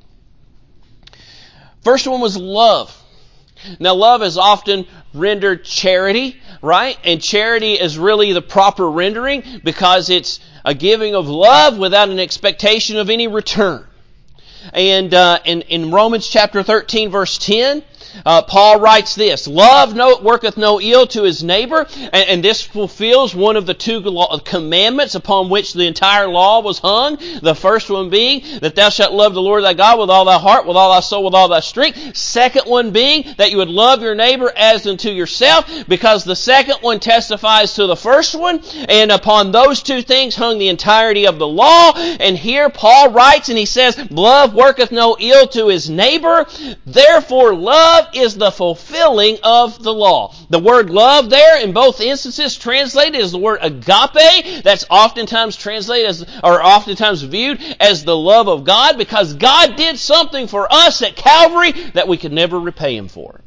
First 1.82 2.06
one 2.06 2.20
was 2.20 2.36
love. 2.36 3.00
Now, 3.78 3.94
love 3.94 4.22
is 4.22 4.36
often 4.36 4.86
rendered 5.14 5.64
charity, 5.64 6.40
right? 6.60 6.98
And 7.04 7.22
charity 7.22 7.74
is 7.74 7.96
really 7.96 8.32
the 8.32 8.42
proper 8.42 8.90
rendering 8.90 9.42
because 9.62 10.10
it's 10.10 10.40
a 10.64 10.74
giving 10.74 11.14
of 11.14 11.28
love 11.28 11.78
without 11.78 12.08
an 12.08 12.18
expectation 12.18 12.96
of 12.96 13.10
any 13.10 13.28
return. 13.28 13.86
And 14.72 15.12
uh, 15.12 15.38
in, 15.44 15.62
in 15.62 15.90
Romans 15.90 16.26
chapter 16.26 16.62
13, 16.62 17.10
verse 17.10 17.38
10, 17.38 17.82
uh, 18.24 18.42
Paul 18.42 18.80
writes 18.80 19.14
this 19.14 19.46
Love 19.46 19.94
no, 19.94 20.18
worketh 20.18 20.56
no 20.56 20.80
ill 20.80 21.06
to 21.08 21.22
his 21.22 21.42
neighbor, 21.42 21.86
and, 21.94 22.28
and, 22.28 22.44
this 22.44 22.62
fulfills 22.62 23.34
one 23.34 23.56
of 23.56 23.66
the 23.66 23.74
two 23.74 24.02
commandments 24.44 25.14
upon 25.14 25.48
which 25.48 25.72
the 25.72 25.86
entire 25.86 26.28
law 26.28 26.60
was 26.60 26.78
hung. 26.78 27.18
The 27.42 27.54
first 27.54 27.88
one 27.88 28.10
being 28.10 28.42
that 28.60 28.74
thou 28.74 28.90
shalt 28.90 29.12
love 29.12 29.34
the 29.34 29.42
Lord 29.42 29.64
thy 29.64 29.74
God 29.74 29.98
with 29.98 30.10
all 30.10 30.24
thy 30.24 30.38
heart, 30.38 30.66
with 30.66 30.76
all 30.76 30.92
thy 30.92 31.00
soul, 31.00 31.24
with 31.24 31.34
all 31.34 31.48
thy 31.48 31.60
strength. 31.60 32.16
Second 32.16 32.64
one 32.66 32.90
being 32.90 33.34
that 33.38 33.50
you 33.50 33.56
would 33.56 33.68
love 33.68 34.02
your 34.02 34.14
neighbor 34.14 34.52
as 34.54 34.86
unto 34.86 35.10
yourself, 35.10 35.70
because 35.88 36.24
the 36.24 36.36
second 36.36 36.76
one 36.80 37.00
testifies 37.00 37.74
to 37.74 37.86
the 37.86 37.96
first 37.96 38.34
one, 38.34 38.62
and 38.88 39.10
upon 39.10 39.52
those 39.52 39.82
two 39.82 40.02
things 40.02 40.34
hung 40.34 40.58
the 40.58 40.68
entirety 40.68 41.26
of 41.26 41.38
the 41.38 41.46
law. 41.46 41.92
And 41.94 42.36
here 42.36 42.68
Paul 42.68 43.10
writes 43.10 43.48
and 43.48 43.58
he 43.58 43.66
says, 43.66 43.98
Love 44.10 44.54
worketh 44.54 44.92
no 44.92 45.16
ill 45.18 45.46
to 45.48 45.68
his 45.68 45.88
neighbor, 45.88 46.46
therefore 46.86 47.54
love 47.54 48.03
love 48.04 48.14
is 48.14 48.36
the 48.36 48.50
fulfilling 48.50 49.38
of 49.42 49.82
the 49.82 49.92
law. 49.92 50.34
The 50.50 50.58
word 50.58 50.90
love 50.90 51.30
there 51.30 51.62
in 51.62 51.72
both 51.72 52.00
instances 52.00 52.56
translated 52.56 53.20
is 53.20 53.32
the 53.32 53.38
word 53.38 53.60
agape. 53.62 54.62
That's 54.62 54.84
oftentimes 54.90 55.56
translated 55.56 56.08
as, 56.08 56.22
or 56.42 56.62
oftentimes 56.62 57.22
viewed 57.22 57.60
as 57.80 58.04
the 58.04 58.16
love 58.16 58.48
of 58.48 58.64
God 58.64 58.98
because 58.98 59.34
God 59.34 59.76
did 59.76 59.98
something 59.98 60.46
for 60.46 60.72
us 60.72 61.02
at 61.02 61.16
Calvary 61.16 61.72
that 61.94 62.08
we 62.08 62.16
could 62.16 62.32
never 62.32 62.58
repay 62.58 62.96
Him 62.96 63.08
for. 63.08 63.40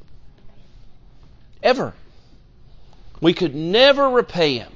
Ever. 1.64 1.94
We 3.20 3.34
could 3.34 3.56
never 3.56 4.10
repay 4.10 4.58
Him 4.58 4.72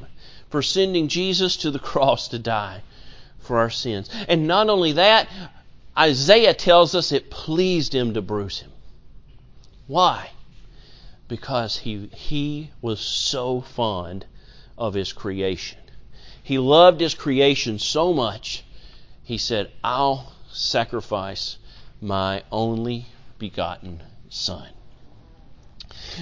for 0.50 0.62
sending 0.62 1.08
Jesus 1.08 1.58
to 1.58 1.72
the 1.72 1.80
cross 1.92 2.30
to 2.30 2.40
die 2.40 2.82
for 3.40 3.60
our 3.60 3.70
sins. 3.70 4.10
And 4.28 4.48
not 4.48 4.70
only 4.70 4.94
that, 4.94 5.28
Isaiah 5.98 6.54
tells 6.54 6.96
us 6.96 7.12
it 7.12 7.30
pleased 7.30 7.94
him 7.94 8.14
to 8.14 8.22
bruise 8.22 8.60
him. 8.60 8.71
Why? 9.92 10.30
Because 11.28 11.80
he, 11.80 12.08
he 12.16 12.72
was 12.82 13.02
so 13.02 13.60
fond 13.60 14.26
of 14.78 14.94
his 14.94 15.12
creation. 15.12 15.80
He 16.42 16.58
loved 16.58 17.02
his 17.02 17.14
creation 17.14 17.78
so 17.78 18.14
much, 18.14 18.64
he 19.22 19.38
said, 19.38 19.70
I'll 19.84 20.32
sacrifice 20.50 21.58
my 22.00 22.46
only 22.54 23.08
begotten 23.38 24.02
Son. 24.30 24.70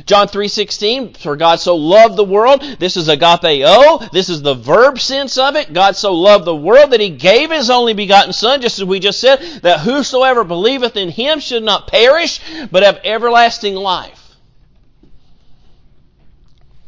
John 0.05 0.27
3:16 0.27 1.17
for 1.17 1.35
God 1.35 1.59
so 1.59 1.75
loved 1.75 2.15
the 2.15 2.23
world. 2.23 2.61
This 2.79 2.97
is 2.97 3.07
agapeo. 3.07 4.09
This 4.11 4.29
is 4.29 4.41
the 4.41 4.55
verb 4.55 4.99
sense 4.99 5.37
of 5.37 5.55
it. 5.55 5.73
God 5.73 5.95
so 5.95 6.13
loved 6.13 6.45
the 6.45 6.55
world 6.55 6.91
that 6.91 6.99
he 6.99 7.09
gave 7.09 7.51
his 7.51 7.69
only 7.69 7.93
begotten 7.93 8.33
son 8.33 8.61
just 8.61 8.79
as 8.79 8.85
we 8.85 8.99
just 8.99 9.19
said 9.19 9.39
that 9.63 9.81
whosoever 9.81 10.43
believeth 10.43 10.95
in 10.95 11.09
him 11.09 11.39
should 11.39 11.63
not 11.63 11.87
perish 11.87 12.39
but 12.71 12.83
have 12.83 12.99
everlasting 13.03 13.75
life. 13.75 14.35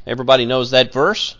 Everybody 0.05 0.45
knows 0.45 0.71
that 0.71 0.91
verse 0.91 1.35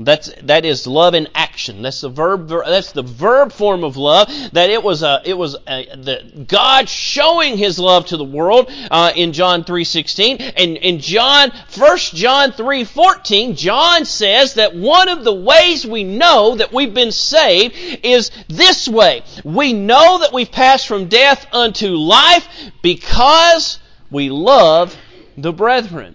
that's 0.00 0.32
that 0.42 0.64
is 0.64 0.86
love 0.86 1.14
in 1.14 1.26
action. 1.34 1.82
That's 1.82 2.02
the 2.02 2.08
verb. 2.08 2.48
That's 2.48 2.92
the 2.92 3.02
verb 3.02 3.52
form 3.52 3.82
of 3.82 3.96
love. 3.96 4.28
That 4.52 4.70
it 4.70 4.82
was 4.82 5.02
a 5.02 5.20
it 5.24 5.36
was 5.36 5.56
a, 5.66 5.86
the 5.96 6.44
God 6.46 6.88
showing 6.88 7.56
His 7.56 7.80
love 7.80 8.06
to 8.06 8.16
the 8.16 8.24
world 8.24 8.70
uh, 8.92 9.12
in 9.16 9.32
John 9.32 9.64
three 9.64 9.82
sixteen 9.82 10.36
and 10.36 10.76
in 10.76 11.00
John 11.00 11.50
First 11.68 12.14
John 12.14 12.52
three 12.52 12.84
fourteen. 12.84 13.56
John 13.56 14.04
says 14.04 14.54
that 14.54 14.76
one 14.76 15.08
of 15.08 15.24
the 15.24 15.34
ways 15.34 15.84
we 15.84 16.04
know 16.04 16.54
that 16.54 16.72
we've 16.72 16.94
been 16.94 17.12
saved 17.12 17.74
is 18.04 18.30
this 18.46 18.86
way. 18.86 19.24
We 19.42 19.72
know 19.72 20.18
that 20.20 20.32
we've 20.32 20.52
passed 20.52 20.86
from 20.86 21.08
death 21.08 21.44
unto 21.52 21.88
life 21.88 22.46
because 22.82 23.80
we 24.12 24.30
love 24.30 24.96
the 25.36 25.52
brethren. 25.52 26.14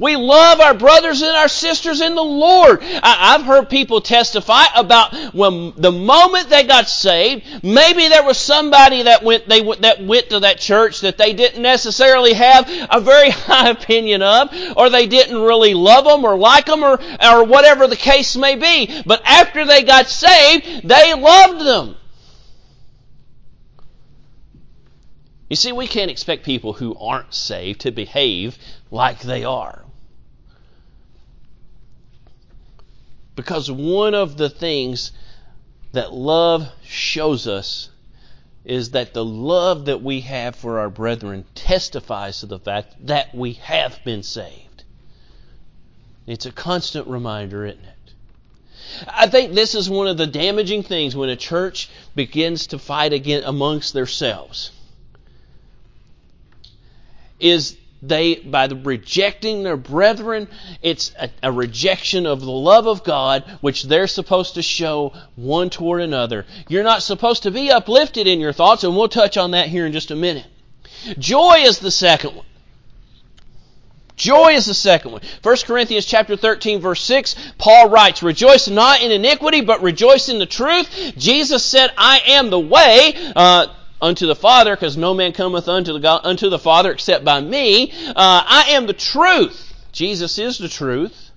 We 0.00 0.16
love 0.16 0.60
our 0.60 0.72
brothers 0.72 1.20
and 1.20 1.36
our 1.36 1.46
sisters 1.46 2.00
in 2.00 2.14
the 2.14 2.24
Lord. 2.24 2.78
I, 2.82 3.32
have 3.32 3.42
heard 3.42 3.68
people 3.68 4.00
testify 4.00 4.64
about 4.74 5.14
when 5.34 5.74
the 5.76 5.92
moment 5.92 6.48
they 6.48 6.64
got 6.64 6.88
saved, 6.88 7.62
maybe 7.62 8.08
there 8.08 8.24
was 8.24 8.38
somebody 8.38 9.02
that 9.02 9.22
went 9.22 9.46
they 9.46 9.60
that 9.60 10.02
went 10.02 10.30
to 10.30 10.40
that 10.40 10.58
church 10.58 11.02
that 11.02 11.18
they 11.18 11.34
didn't 11.34 11.60
necessarily 11.60 12.32
have 12.32 12.66
a 12.90 12.98
very 12.98 13.28
high 13.30 13.68
opinion 13.68 14.22
of, 14.22 14.48
or 14.74 14.88
they 14.88 15.06
didn't 15.06 15.38
really 15.38 15.74
love 15.74 16.06
them 16.06 16.24
or 16.24 16.38
like 16.38 16.64
them, 16.64 16.82
or 16.82 16.98
or 17.22 17.44
whatever 17.44 17.86
the 17.86 17.94
case 17.94 18.38
may 18.38 18.56
be. 18.56 19.02
But 19.04 19.20
after 19.26 19.66
they 19.66 19.82
got 19.82 20.08
saved, 20.08 20.88
they 20.88 21.12
loved 21.12 21.60
them. 21.60 21.96
You 25.50 25.56
see, 25.56 25.72
we 25.72 25.86
can't 25.86 26.10
expect 26.10 26.46
people 26.46 26.72
who 26.72 26.96
aren't 26.96 27.34
saved 27.34 27.82
to 27.82 27.90
behave 27.90 28.56
like 28.90 29.20
they 29.20 29.44
are. 29.44 29.84
Because 33.40 33.70
one 33.70 34.14
of 34.14 34.36
the 34.36 34.50
things 34.50 35.12
that 35.92 36.12
love 36.12 36.68
shows 36.84 37.46
us 37.46 37.88
is 38.66 38.90
that 38.90 39.14
the 39.14 39.24
love 39.24 39.86
that 39.86 40.02
we 40.02 40.20
have 40.20 40.54
for 40.54 40.78
our 40.78 40.90
brethren 40.90 41.46
testifies 41.54 42.40
to 42.40 42.46
the 42.46 42.58
fact 42.58 43.06
that 43.06 43.34
we 43.34 43.54
have 43.54 43.98
been 44.04 44.22
saved. 44.22 44.84
It's 46.26 46.44
a 46.44 46.52
constant 46.52 47.06
reminder, 47.06 47.64
isn't 47.64 47.82
it? 47.82 48.12
I 49.08 49.26
think 49.26 49.54
this 49.54 49.74
is 49.74 49.88
one 49.88 50.06
of 50.06 50.18
the 50.18 50.26
damaging 50.26 50.82
things 50.82 51.16
when 51.16 51.30
a 51.30 51.36
church 51.36 51.88
begins 52.14 52.66
to 52.66 52.78
fight 52.78 53.14
again 53.14 53.44
amongst 53.46 53.94
themselves. 53.94 54.70
Is 57.38 57.78
they 58.02 58.36
by 58.36 58.66
the 58.66 58.76
rejecting 58.76 59.62
their 59.62 59.76
brethren 59.76 60.48
it's 60.82 61.12
a, 61.18 61.30
a, 61.42 61.52
rejection 61.52 62.26
of 62.26 62.40
the 62.40 62.50
love 62.50 62.86
of 62.86 63.04
god 63.04 63.44
which 63.60 63.84
they're 63.84 64.06
supposed 64.06 64.54
to 64.54 64.62
show 64.62 65.12
one 65.36 65.68
toward 65.68 66.00
another 66.00 66.46
you're 66.68 66.82
not 66.82 67.02
supposed 67.02 67.42
to 67.42 67.50
be 67.50 67.70
uplifted 67.70 68.26
in 68.26 68.40
your 68.40 68.52
thoughts 68.52 68.84
and 68.84 68.96
we'll 68.96 69.08
touch 69.08 69.36
on 69.36 69.50
that 69.50 69.68
here 69.68 69.84
in 69.84 69.92
just 69.92 70.10
a 70.10 70.16
minute 70.16 70.46
joy 71.18 71.56
is 71.58 71.78
the 71.78 71.90
second 71.90 72.34
one 72.34 72.46
Joy 74.20 74.52
is 74.52 74.66
the 74.66 74.74
second 74.74 75.12
one. 75.12 75.22
1 75.42 75.56
Corinthians 75.64 76.04
chapter 76.04 76.36
13 76.36 76.82
verse 76.82 77.02
6, 77.04 77.34
Paul 77.56 77.88
writes, 77.88 78.22
Rejoice 78.22 78.68
not 78.68 79.00
in 79.00 79.10
iniquity, 79.10 79.62
but 79.62 79.82
rejoice 79.82 80.28
in 80.28 80.38
the 80.38 80.44
truth. 80.44 81.14
Jesus 81.16 81.64
said, 81.64 81.90
I 81.96 82.20
am 82.26 82.50
the 82.50 82.60
way. 82.60 83.14
Uh, 83.34 83.68
unto 84.00 84.26
the 84.26 84.34
Father, 84.34 84.74
because 84.74 84.96
no 84.96 85.14
man 85.14 85.32
cometh 85.32 85.68
unto 85.68 85.92
the, 85.92 86.00
God, 86.00 86.22
unto 86.24 86.48
the 86.48 86.58
Father 86.58 86.92
except 86.92 87.24
by 87.24 87.40
me. 87.40 87.92
Uh, 88.08 88.14
I 88.16 88.64
am 88.70 88.86
the 88.86 88.92
truth. 88.92 89.74
Jesus 89.92 90.38
is 90.38 90.58
the 90.58 90.68
truth 90.68 91.30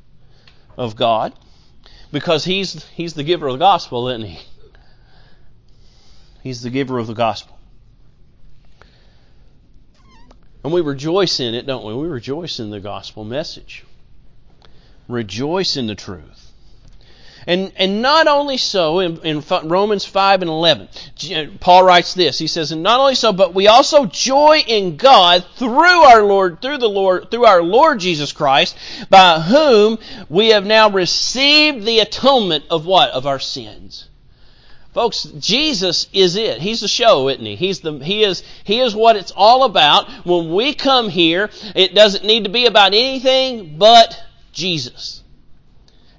of 0.78 0.96
God 0.96 1.34
because 2.12 2.46
he's, 2.46 2.84
he's 2.90 3.14
the 3.14 3.24
giver 3.24 3.48
of 3.48 3.54
the 3.54 3.66
gospel, 3.66 4.08
isn't 4.10 4.28
he? 4.28 4.40
He's 6.44 6.62
the 6.62 6.70
giver 6.70 7.00
of 7.00 7.08
the 7.08 7.14
gospel. 7.14 7.58
And 10.64 10.72
we 10.72 10.82
rejoice 10.82 11.40
in 11.40 11.56
it, 11.56 11.66
don't 11.66 11.86
we? 11.86 11.94
We 11.94 12.08
rejoice 12.08 12.60
in 12.60 12.70
the 12.70 12.80
gospel 12.80 13.24
message. 13.24 13.84
Rejoice 15.08 15.76
in 15.76 15.88
the 15.88 15.96
truth. 15.96 16.43
And, 17.46 17.74
and 17.76 18.02
not 18.02 18.28
only 18.28 18.58
so, 18.58 19.00
in, 19.00 19.18
in 19.20 19.44
Romans 19.64 20.06
5 20.06 20.42
and 20.42 20.50
11, 20.50 20.88
Paul 21.60 21.84
writes 21.84 22.14
this. 22.14 22.40
He 22.40 22.48
says, 22.48 22.72
and 22.72 22.84
not 22.84 23.00
only 23.00 23.16
so, 23.16 23.34
but 23.34 23.54
we 23.54 23.68
also 23.68 24.06
joy 24.06 24.64
in 24.66 24.98
God 24.98 25.46
through 25.56 26.04
our 26.04 26.24
Lord, 26.24 26.62
through 26.62 26.78
the 26.78 26.90
Lord, 26.90 27.30
through 27.32 27.46
our 27.46 27.62
Lord 27.62 28.00
Jesus 28.00 28.32
Christ, 28.32 28.78
by 29.10 29.40
whom 29.40 29.98
we 30.30 30.50
have 30.50 30.66
now 30.66 30.90
received 30.90 31.86
the 31.86 32.00
atonement 32.00 32.66
of 32.70 32.86
what? 32.86 33.10
Of 33.12 33.26
our 33.26 33.40
sins. 33.40 34.08
Folks, 34.94 35.24
Jesus 35.24 36.08
is 36.14 36.36
it. 36.36 36.62
He's 36.62 36.82
the 36.82 36.88
show, 36.88 37.28
isn't 37.28 37.44
he? 37.44 37.56
He's 37.56 37.80
the, 37.80 37.98
he 37.98 38.24
is, 38.24 38.44
he 38.64 38.80
is 38.80 38.96
what 38.96 39.16
it's 39.16 39.34
all 39.36 39.64
about. 39.64 40.08
When 40.24 40.54
we 40.54 40.76
come 40.76 41.10
here, 41.10 41.50
it 41.76 41.96
doesn't 41.96 42.24
need 42.24 42.44
to 42.44 42.52
be 42.52 42.68
about 42.68 42.94
anything 42.94 43.80
but 43.80 44.22
Jesus. 44.52 45.23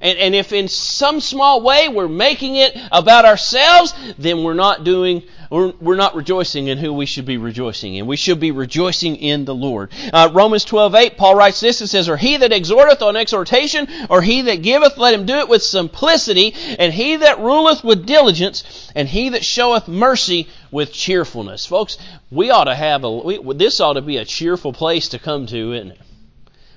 And, 0.00 0.18
and 0.18 0.34
if 0.34 0.52
in 0.52 0.68
some 0.68 1.20
small 1.20 1.62
way 1.62 1.88
we're 1.88 2.08
making 2.08 2.56
it 2.56 2.76
about 2.92 3.24
ourselves, 3.24 3.94
then 4.18 4.42
we're 4.42 4.54
not 4.54 4.84
doing, 4.84 5.22
we're, 5.50 5.72
we're 5.80 5.96
not 5.96 6.14
rejoicing 6.14 6.66
in 6.68 6.78
who 6.78 6.92
we 6.92 7.06
should 7.06 7.24
be 7.24 7.38
rejoicing 7.38 7.94
in. 7.94 8.06
We 8.06 8.16
should 8.16 8.40
be 8.40 8.50
rejoicing 8.50 9.16
in 9.16 9.44
the 9.44 9.54
Lord. 9.54 9.92
Uh, 10.12 10.30
Romans 10.32 10.64
12, 10.64 10.94
8, 10.94 11.16
Paul 11.16 11.36
writes 11.36 11.60
this 11.60 11.80
and 11.80 11.88
says, 11.88 12.08
Or 12.08 12.16
he 12.16 12.36
that 12.36 12.52
exhorteth 12.52 13.02
on 13.02 13.16
exhortation, 13.16 13.88
or 14.10 14.20
he 14.20 14.42
that 14.42 14.62
giveth, 14.62 14.98
let 14.98 15.14
him 15.14 15.26
do 15.26 15.36
it 15.36 15.48
with 15.48 15.62
simplicity, 15.62 16.54
and 16.78 16.92
he 16.92 17.16
that 17.16 17.40
ruleth 17.40 17.82
with 17.82 18.04
diligence, 18.04 18.90
and 18.94 19.08
he 19.08 19.30
that 19.30 19.44
showeth 19.44 19.88
mercy 19.88 20.48
with 20.70 20.92
cheerfulness. 20.92 21.64
Folks, 21.64 21.96
we 22.30 22.50
ought 22.50 22.64
to 22.64 22.74
have 22.74 23.04
a, 23.04 23.10
we, 23.10 23.54
this 23.54 23.80
ought 23.80 23.94
to 23.94 24.02
be 24.02 24.18
a 24.18 24.24
cheerful 24.24 24.72
place 24.72 25.08
to 25.10 25.18
come 25.18 25.46
to, 25.46 25.72
isn't 25.72 25.92
it? 25.92 26.00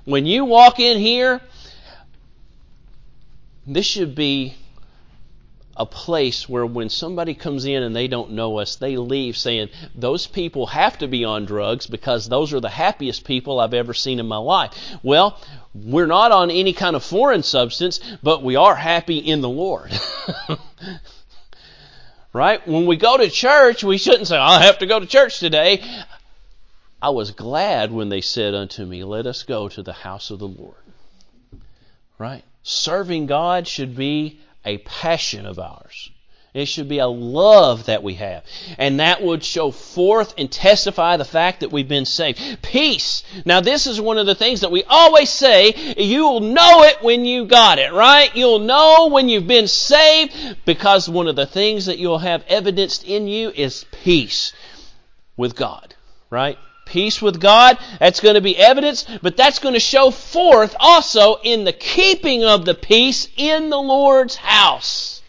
When 0.05 0.25
you 0.25 0.45
walk 0.45 0.79
in 0.79 0.99
here, 0.99 1.41
this 3.67 3.85
should 3.85 4.15
be 4.15 4.55
a 5.75 5.85
place 5.85 6.49
where 6.49 6.65
when 6.65 6.89
somebody 6.89 7.35
comes 7.35 7.65
in 7.65 7.83
and 7.83 7.95
they 7.95 8.07
don't 8.07 8.31
know 8.31 8.57
us, 8.57 8.77
they 8.77 8.97
leave 8.97 9.37
saying, 9.37 9.69
Those 9.93 10.25
people 10.25 10.65
have 10.67 10.97
to 10.99 11.07
be 11.07 11.23
on 11.23 11.45
drugs 11.45 11.85
because 11.85 12.27
those 12.27 12.53
are 12.53 12.59
the 12.59 12.69
happiest 12.69 13.25
people 13.25 13.59
I've 13.59 13.75
ever 13.75 13.93
seen 13.93 14.19
in 14.19 14.27
my 14.27 14.37
life. 14.37 14.73
Well, 15.03 15.39
we're 15.75 16.07
not 16.07 16.31
on 16.31 16.49
any 16.49 16.73
kind 16.73 16.95
of 16.95 17.03
foreign 17.03 17.43
substance, 17.43 17.99
but 18.23 18.43
we 18.43 18.55
are 18.55 18.75
happy 18.75 19.19
in 19.19 19.41
the 19.41 19.49
Lord. 19.49 19.91
right? 22.33 22.67
When 22.67 22.87
we 22.87 22.95
go 22.95 23.17
to 23.17 23.29
church, 23.29 23.83
we 23.83 23.99
shouldn't 23.99 24.27
say, 24.27 24.37
I 24.37 24.63
have 24.63 24.79
to 24.79 24.87
go 24.87 24.99
to 24.99 25.05
church 25.05 25.39
today. 25.39 25.83
I 26.99 27.11
was 27.11 27.31
glad 27.31 27.91
when 27.91 28.09
they 28.09 28.21
said 28.21 28.55
unto 28.55 28.83
me, 28.83 29.03
Let 29.03 29.27
us 29.27 29.43
go 29.43 29.69
to 29.69 29.83
the 29.83 29.93
house 29.93 30.31
of 30.31 30.39
the 30.39 30.47
Lord. 30.47 30.75
Right? 32.17 32.43
Serving 32.69 33.27
God 33.27 33.65
should 33.65 33.95
be 33.95 34.41
a 34.65 34.77
passion 34.79 35.45
of 35.45 35.57
ours. 35.57 36.11
It 36.53 36.65
should 36.65 36.89
be 36.89 36.99
a 36.99 37.07
love 37.07 37.85
that 37.85 38.03
we 38.03 38.15
have. 38.15 38.43
And 38.77 38.99
that 38.99 39.23
would 39.23 39.41
show 39.41 39.71
forth 39.71 40.33
and 40.37 40.51
testify 40.51 41.15
the 41.15 41.23
fact 41.23 41.61
that 41.61 41.71
we've 41.71 41.87
been 41.87 42.03
saved. 42.03 42.61
Peace. 42.61 43.23
Now, 43.45 43.61
this 43.61 43.87
is 43.87 44.01
one 44.01 44.17
of 44.17 44.25
the 44.25 44.35
things 44.35 44.59
that 44.61 44.71
we 44.71 44.83
always 44.83 45.29
say. 45.29 45.95
You'll 45.97 46.41
know 46.41 46.83
it 46.83 47.01
when 47.01 47.23
you 47.23 47.45
got 47.45 47.79
it, 47.79 47.93
right? 47.93 48.35
You'll 48.35 48.59
know 48.59 49.07
when 49.13 49.29
you've 49.29 49.47
been 49.47 49.69
saved 49.69 50.57
because 50.65 51.07
one 51.07 51.29
of 51.29 51.37
the 51.37 51.45
things 51.45 51.85
that 51.85 51.99
you'll 51.99 52.17
have 52.17 52.43
evidenced 52.49 53.05
in 53.05 53.29
you 53.29 53.49
is 53.49 53.85
peace 54.03 54.51
with 55.37 55.55
God, 55.55 55.95
right? 56.29 56.57
Peace 56.87 57.21
with 57.21 57.39
God. 57.39 57.77
That's 57.99 58.19
going 58.19 58.35
to 58.35 58.41
be 58.41 58.57
evidence, 58.57 59.05
but 59.21 59.37
that's 59.37 59.59
going 59.59 59.73
to 59.73 59.79
show 59.79 60.11
forth 60.11 60.75
also 60.79 61.35
in 61.43 61.63
the 61.63 61.73
keeping 61.73 62.43
of 62.43 62.65
the 62.65 62.75
peace 62.75 63.27
in 63.37 63.69
the 63.69 63.77
Lord's 63.77 64.35
house. 64.35 65.21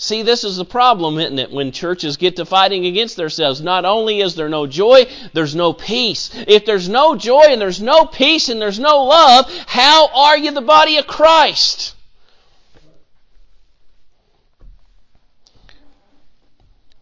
See, 0.00 0.22
this 0.22 0.44
is 0.44 0.56
the 0.56 0.64
problem, 0.64 1.18
isn't 1.18 1.40
it? 1.40 1.50
When 1.50 1.72
churches 1.72 2.16
get 2.16 2.36
to 2.36 2.44
fighting 2.44 2.86
against 2.86 3.16
themselves, 3.16 3.60
not 3.60 3.84
only 3.84 4.20
is 4.20 4.36
there 4.36 4.48
no 4.48 4.64
joy, 4.64 5.06
there's 5.32 5.56
no 5.56 5.72
peace. 5.72 6.30
If 6.46 6.64
there's 6.64 6.88
no 6.88 7.16
joy 7.16 7.46
and 7.48 7.60
there's 7.60 7.82
no 7.82 8.04
peace 8.04 8.48
and 8.48 8.62
there's 8.62 8.78
no 8.78 9.02
love, 9.04 9.52
how 9.66 10.06
are 10.14 10.38
you 10.38 10.52
the 10.52 10.60
body 10.60 10.98
of 10.98 11.08
Christ? 11.08 11.96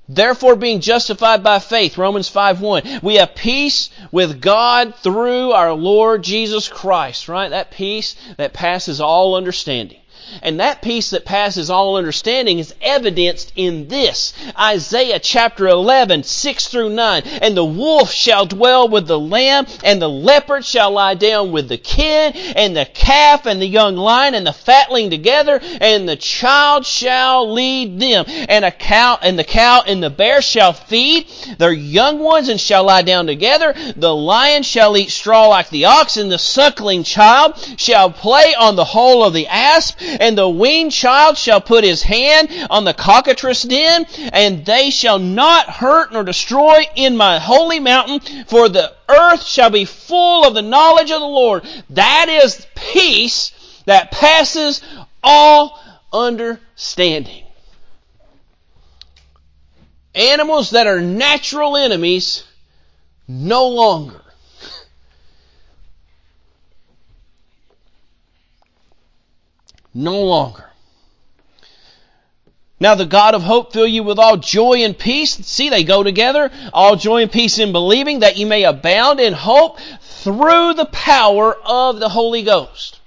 Therefore, 0.08 0.54
being 0.54 0.80
justified 0.80 1.42
by 1.42 1.58
faith, 1.58 1.98
Romans 1.98 2.28
5 2.28 2.60
1, 2.60 3.00
we 3.02 3.16
have 3.16 3.34
peace 3.34 3.90
with 4.12 4.40
God 4.40 4.94
through 4.94 5.50
our 5.50 5.72
Lord 5.72 6.22
Jesus 6.22 6.68
Christ, 6.68 7.28
right? 7.28 7.48
That 7.48 7.72
peace 7.72 8.14
that 8.36 8.52
passes 8.52 9.00
all 9.00 9.34
understanding. 9.34 9.98
And 10.42 10.60
that 10.60 10.82
peace 10.82 11.10
that 11.10 11.24
passes 11.24 11.70
all 11.70 11.96
understanding 11.96 12.58
is 12.58 12.74
evidenced 12.80 13.52
in 13.56 13.88
this. 13.88 14.32
Isaiah 14.58 15.18
chapter 15.18 15.66
11, 15.66 16.24
6 16.24 16.68
through 16.68 16.90
9. 16.90 17.22
And 17.24 17.56
the 17.56 17.64
wolf 17.64 18.10
shall 18.10 18.46
dwell 18.46 18.88
with 18.88 19.06
the 19.06 19.18
lamb, 19.18 19.66
and 19.84 20.00
the 20.00 20.08
leopard 20.08 20.64
shall 20.64 20.90
lie 20.90 21.14
down 21.14 21.52
with 21.52 21.68
the 21.68 21.78
kid, 21.78 22.36
and 22.36 22.76
the 22.76 22.86
calf 22.86 23.46
and 23.46 23.60
the 23.60 23.66
young 23.66 23.96
lion 23.96 24.34
and 24.34 24.46
the 24.46 24.52
fatling 24.52 25.10
together, 25.10 25.60
and 25.80 26.08
the 26.08 26.16
child 26.16 26.86
shall 26.86 27.52
lead 27.52 28.00
them. 28.00 28.24
And 28.26 28.64
a 28.64 28.70
cow, 28.70 29.18
and 29.20 29.38
the 29.38 29.44
cow 29.44 29.82
and 29.86 30.02
the 30.02 30.10
bear 30.10 30.42
shall 30.42 30.72
feed 30.72 31.28
their 31.58 31.72
young 31.72 32.18
ones 32.18 32.48
and 32.48 32.60
shall 32.60 32.84
lie 32.84 33.02
down 33.02 33.26
together. 33.26 33.74
The 33.96 34.14
lion 34.14 34.62
shall 34.62 34.96
eat 34.96 35.10
straw 35.10 35.48
like 35.48 35.70
the 35.70 35.86
ox, 35.86 36.16
and 36.16 36.30
the 36.30 36.38
suckling 36.38 37.02
child 37.02 37.56
shall 37.76 38.10
play 38.10 38.54
on 38.58 38.76
the 38.76 38.84
hole 38.84 39.24
of 39.24 39.32
the 39.32 39.46
asp 39.46 39.98
And 40.20 40.36
the 40.36 40.48
weaned 40.48 40.92
child 40.92 41.38
shall 41.38 41.60
put 41.60 41.84
his 41.84 42.02
hand 42.02 42.48
on 42.70 42.84
the 42.84 42.94
cockatrice 42.94 43.62
den, 43.62 44.06
and 44.32 44.64
they 44.64 44.90
shall 44.90 45.18
not 45.18 45.68
hurt 45.68 46.12
nor 46.12 46.22
destroy 46.24 46.84
in 46.94 47.16
my 47.16 47.38
holy 47.38 47.80
mountain, 47.80 48.44
for 48.46 48.68
the 48.68 48.92
earth 49.08 49.46
shall 49.46 49.70
be 49.70 49.84
full 49.84 50.44
of 50.44 50.54
the 50.54 50.62
knowledge 50.62 51.10
of 51.10 51.20
the 51.20 51.26
Lord. 51.26 51.66
That 51.90 52.28
is 52.28 52.66
peace 52.74 53.52
that 53.86 54.10
passes 54.10 54.82
all 55.22 55.80
understanding. 56.12 57.44
Animals 60.14 60.70
that 60.70 60.86
are 60.86 61.00
natural 61.00 61.76
enemies 61.76 62.44
no 63.28 63.68
longer. 63.68 64.22
No 69.96 70.22
longer. 70.24 70.68
Now 72.78 72.94
the 72.94 73.06
God 73.06 73.34
of 73.34 73.42
hope 73.42 73.72
fill 73.72 73.86
you 73.86 74.02
with 74.02 74.18
all 74.18 74.36
joy 74.36 74.84
and 74.84 74.96
peace. 74.96 75.30
See, 75.32 75.70
they 75.70 75.84
go 75.84 76.02
together. 76.02 76.50
All 76.74 76.96
joy 76.96 77.22
and 77.22 77.32
peace 77.32 77.58
in 77.58 77.72
believing 77.72 78.18
that 78.18 78.36
you 78.36 78.44
may 78.44 78.64
abound 78.64 79.20
in 79.20 79.32
hope 79.32 79.78
through 80.02 80.74
the 80.74 80.84
power 80.84 81.54
of 81.64 81.98
the 81.98 82.10
Holy 82.10 82.42
Ghost. 82.42 83.00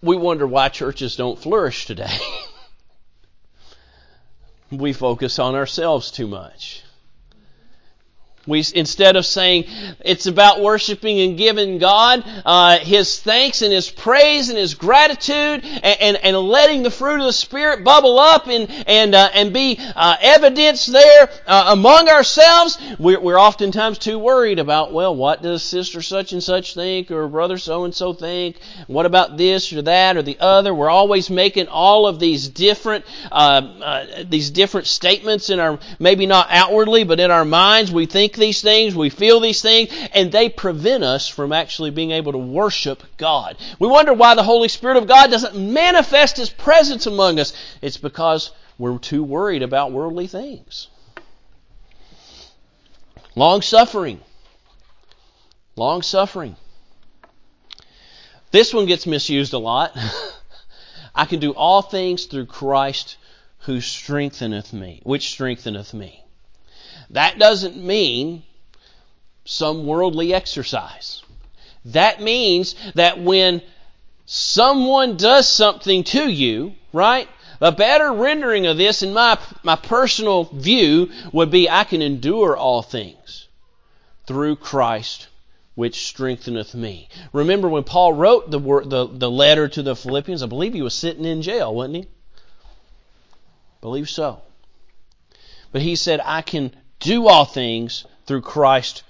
We 0.00 0.16
wonder 0.16 0.46
why 0.46 0.70
churches 0.70 1.14
don't 1.14 1.38
flourish 1.38 1.84
today. 1.84 2.16
we 4.70 4.94
focus 4.94 5.38
on 5.38 5.54
ourselves 5.54 6.10
too 6.10 6.26
much. 6.26 6.84
We, 8.50 8.64
instead 8.74 9.16
of 9.16 9.24
saying 9.24 9.64
it's 10.00 10.26
about 10.26 10.60
worshiping 10.60 11.20
and 11.20 11.38
giving 11.38 11.78
God 11.78 12.22
uh, 12.44 12.78
His 12.78 13.18
thanks 13.20 13.62
and 13.62 13.72
His 13.72 13.90
praise 13.90 14.48
and 14.50 14.58
His 14.58 14.74
gratitude 14.74 15.64
and, 15.64 15.84
and, 15.84 16.16
and, 16.16 16.36
letting 16.36 16.82
the 16.82 16.90
fruit 16.90 17.20
of 17.20 17.26
the 17.26 17.32
Spirit 17.32 17.84
bubble 17.84 18.18
up 18.18 18.48
and 18.48 18.68
and 18.86 19.14
uh, 19.14 19.30
and 19.34 19.52
be 19.54 19.78
uh, 19.78 20.16
evidence 20.20 20.86
there 20.86 21.30
uh, 21.46 21.66
among 21.68 22.08
ourselves, 22.08 22.78
we're, 22.98 23.20
we're 23.20 23.40
oftentimes 23.40 23.98
too 23.98 24.18
worried 24.18 24.58
about 24.58 24.92
well, 24.92 25.14
what 25.14 25.42
does 25.42 25.62
sister 25.62 26.02
such 26.02 26.32
and 26.32 26.42
such 26.42 26.74
think 26.74 27.10
or 27.10 27.28
brother 27.28 27.58
so 27.58 27.84
and 27.84 27.94
so 27.94 28.12
think? 28.12 28.56
What 28.86 29.06
about 29.06 29.36
this 29.36 29.72
or 29.72 29.82
that 29.82 30.16
or 30.16 30.22
the 30.22 30.38
other? 30.40 30.74
We're 30.74 30.90
always 30.90 31.30
making 31.30 31.68
all 31.68 32.06
of 32.06 32.18
these 32.18 32.48
different 32.48 33.04
uh, 33.30 33.34
uh, 33.34 34.24
these 34.28 34.50
different 34.50 34.86
statements 34.88 35.50
in 35.50 35.60
our 35.60 35.78
maybe 35.98 36.26
not 36.26 36.48
outwardly, 36.50 37.04
but 37.04 37.20
in 37.20 37.30
our 37.30 37.44
minds 37.44 37.92
we 37.92 38.06
think 38.06 38.39
these 38.40 38.60
things, 38.60 38.96
we 38.96 39.10
feel 39.10 39.38
these 39.38 39.62
things, 39.62 39.90
and 40.12 40.32
they 40.32 40.48
prevent 40.48 41.04
us 41.04 41.28
from 41.28 41.52
actually 41.52 41.90
being 41.90 42.10
able 42.10 42.32
to 42.32 42.38
worship 42.38 43.04
God. 43.16 43.56
We 43.78 43.86
wonder 43.86 44.12
why 44.12 44.34
the 44.34 44.42
Holy 44.42 44.68
Spirit 44.68 44.96
of 44.96 45.06
God 45.06 45.30
doesn't 45.30 45.54
manifest 45.54 46.36
His 46.36 46.50
presence 46.50 47.06
among 47.06 47.38
us. 47.38 47.52
It's 47.80 47.96
because 47.96 48.50
we're 48.78 48.98
too 48.98 49.22
worried 49.22 49.62
about 49.62 49.92
worldly 49.92 50.26
things. 50.26 50.88
Long 53.36 53.62
suffering. 53.62 54.20
Long 55.76 56.02
suffering. 56.02 56.56
This 58.50 58.74
one 58.74 58.86
gets 58.86 59.06
misused 59.06 59.52
a 59.52 59.58
lot. 59.58 59.96
I 61.14 61.24
can 61.24 61.40
do 61.40 61.52
all 61.52 61.82
things 61.82 62.26
through 62.26 62.46
Christ 62.46 63.16
who 63.60 63.80
strengtheneth 63.80 64.72
me, 64.72 65.00
which 65.04 65.30
strengtheneth 65.30 65.94
me. 65.94 66.24
That 67.10 67.38
doesn't 67.38 67.76
mean 67.76 68.44
some 69.44 69.86
worldly 69.86 70.32
exercise. 70.32 71.22
That 71.86 72.20
means 72.20 72.74
that 72.94 73.20
when 73.20 73.62
someone 74.26 75.16
does 75.16 75.48
something 75.48 76.04
to 76.04 76.28
you, 76.28 76.74
right? 76.92 77.28
A 77.60 77.72
better 77.72 78.12
rendering 78.12 78.66
of 78.66 78.78
this, 78.78 79.02
in 79.02 79.12
my, 79.12 79.38
my 79.62 79.76
personal 79.76 80.44
view, 80.44 81.10
would 81.32 81.50
be 81.50 81.68
I 81.68 81.84
can 81.84 82.00
endure 82.00 82.56
all 82.56 82.82
things 82.82 83.48
through 84.26 84.56
Christ 84.56 85.26
which 85.74 86.06
strengtheneth 86.06 86.74
me. 86.74 87.08
Remember 87.32 87.68
when 87.68 87.84
Paul 87.84 88.12
wrote 88.12 88.50
the, 88.50 88.58
the, 88.58 89.08
the 89.10 89.30
letter 89.30 89.66
to 89.68 89.82
the 89.82 89.96
Philippians, 89.96 90.42
I 90.42 90.46
believe 90.46 90.74
he 90.74 90.82
was 90.82 90.94
sitting 90.94 91.24
in 91.24 91.42
jail, 91.42 91.74
wasn't 91.74 91.96
he? 91.96 92.02
I 92.02 93.80
believe 93.80 94.08
so. 94.08 94.42
But 95.72 95.82
he 95.82 95.96
said, 95.96 96.20
I 96.24 96.42
can 96.42 96.72
do 97.00 97.26
all 97.26 97.44
things 97.44 98.04
through 98.26 98.42
Christ 98.42 99.02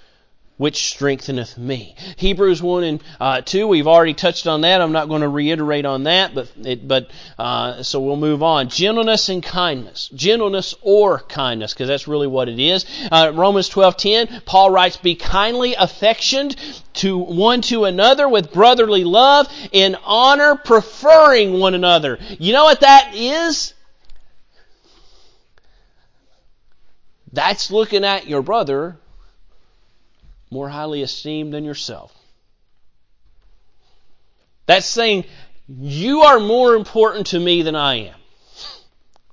which 0.60 0.90
strengtheneth 0.90 1.56
me. 1.56 1.94
Hebrews 2.16 2.62
1 2.62 2.84
and 2.84 3.02
uh, 3.18 3.40
2, 3.40 3.66
we've 3.66 3.86
already 3.86 4.12
touched 4.12 4.46
on 4.46 4.60
that. 4.60 4.82
I'm 4.82 4.92
not 4.92 5.08
going 5.08 5.22
to 5.22 5.28
reiterate 5.28 5.86
on 5.86 6.02
that, 6.02 6.34
but, 6.34 6.52
it, 6.62 6.86
but 6.86 7.10
uh, 7.38 7.82
so 7.82 7.98
we'll 7.98 8.16
move 8.16 8.42
on. 8.42 8.68
Gentleness 8.68 9.30
and 9.30 9.42
kindness. 9.42 10.10
Gentleness 10.14 10.74
or 10.82 11.20
kindness, 11.20 11.72
because 11.72 11.88
that's 11.88 12.06
really 12.06 12.26
what 12.26 12.50
it 12.50 12.58
is. 12.58 12.84
Uh, 13.10 13.32
Romans 13.34 13.70
12.10, 13.70 14.44
Paul 14.44 14.68
writes, 14.68 14.98
Be 14.98 15.14
kindly 15.14 15.76
affectioned 15.76 16.56
to 16.92 17.16
one 17.16 17.62
to 17.62 17.86
another 17.86 18.28
with 18.28 18.52
brotherly 18.52 19.04
love, 19.04 19.48
in 19.72 19.96
honor 20.04 20.56
preferring 20.56 21.58
one 21.58 21.72
another. 21.72 22.18
You 22.38 22.52
know 22.52 22.64
what 22.64 22.80
that 22.80 23.12
is? 23.14 23.72
That's 27.32 27.70
looking 27.70 28.04
at 28.04 28.26
your 28.26 28.42
brother 28.42 28.96
more 30.50 30.68
highly 30.68 31.02
esteemed 31.02 31.52
than 31.52 31.64
yourself. 31.64 32.12
That's 34.66 34.86
saying, 34.86 35.24
you 35.68 36.22
are 36.22 36.40
more 36.40 36.74
important 36.74 37.28
to 37.28 37.38
me 37.38 37.62
than 37.62 37.76
I 37.76 37.94
am. 37.96 38.19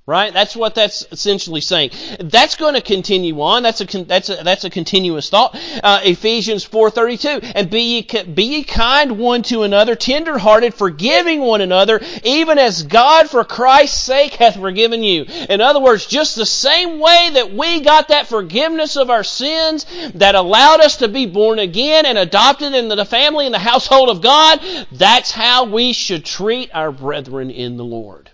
Right? 0.08 0.32
That's 0.32 0.56
what 0.56 0.74
that's 0.74 1.04
essentially 1.12 1.60
saying. 1.60 1.90
That's 2.18 2.56
going 2.56 2.72
to 2.72 2.80
continue 2.80 3.42
on. 3.42 3.62
That's 3.62 3.82
a 3.82 4.04
that's 4.04 4.30
a, 4.30 4.36
that's 4.42 4.64
a 4.64 4.70
continuous 4.70 5.28
thought. 5.28 5.54
Uh, 5.84 6.00
Ephesians 6.02 6.64
four 6.64 6.90
thirty 6.90 7.18
two. 7.18 7.40
And 7.42 7.68
be 7.68 7.82
ye 7.82 8.24
be 8.24 8.44
ye 8.44 8.64
kind 8.64 9.18
one 9.18 9.42
to 9.42 9.64
another, 9.64 9.96
tenderhearted, 9.96 10.72
forgiving 10.72 11.40
one 11.40 11.60
another, 11.60 12.00
even 12.24 12.56
as 12.56 12.84
God 12.84 13.28
for 13.28 13.44
Christ's 13.44 14.02
sake 14.02 14.32
hath 14.32 14.58
forgiven 14.58 15.02
you. 15.02 15.26
In 15.50 15.60
other 15.60 15.80
words, 15.80 16.06
just 16.06 16.36
the 16.36 16.46
same 16.46 17.00
way 17.00 17.28
that 17.34 17.52
we 17.52 17.80
got 17.80 18.08
that 18.08 18.28
forgiveness 18.28 18.96
of 18.96 19.10
our 19.10 19.24
sins 19.24 19.84
that 20.14 20.34
allowed 20.34 20.80
us 20.80 20.96
to 20.96 21.08
be 21.08 21.26
born 21.26 21.58
again 21.58 22.06
and 22.06 22.16
adopted 22.16 22.72
into 22.72 22.96
the 22.96 23.04
family 23.04 23.44
and 23.44 23.54
the 23.54 23.58
household 23.58 24.08
of 24.08 24.22
God. 24.22 24.58
That's 24.90 25.30
how 25.30 25.66
we 25.66 25.92
should 25.92 26.24
treat 26.24 26.70
our 26.72 26.92
brethren 26.92 27.50
in 27.50 27.76
the 27.76 27.84
Lord. 27.84 28.30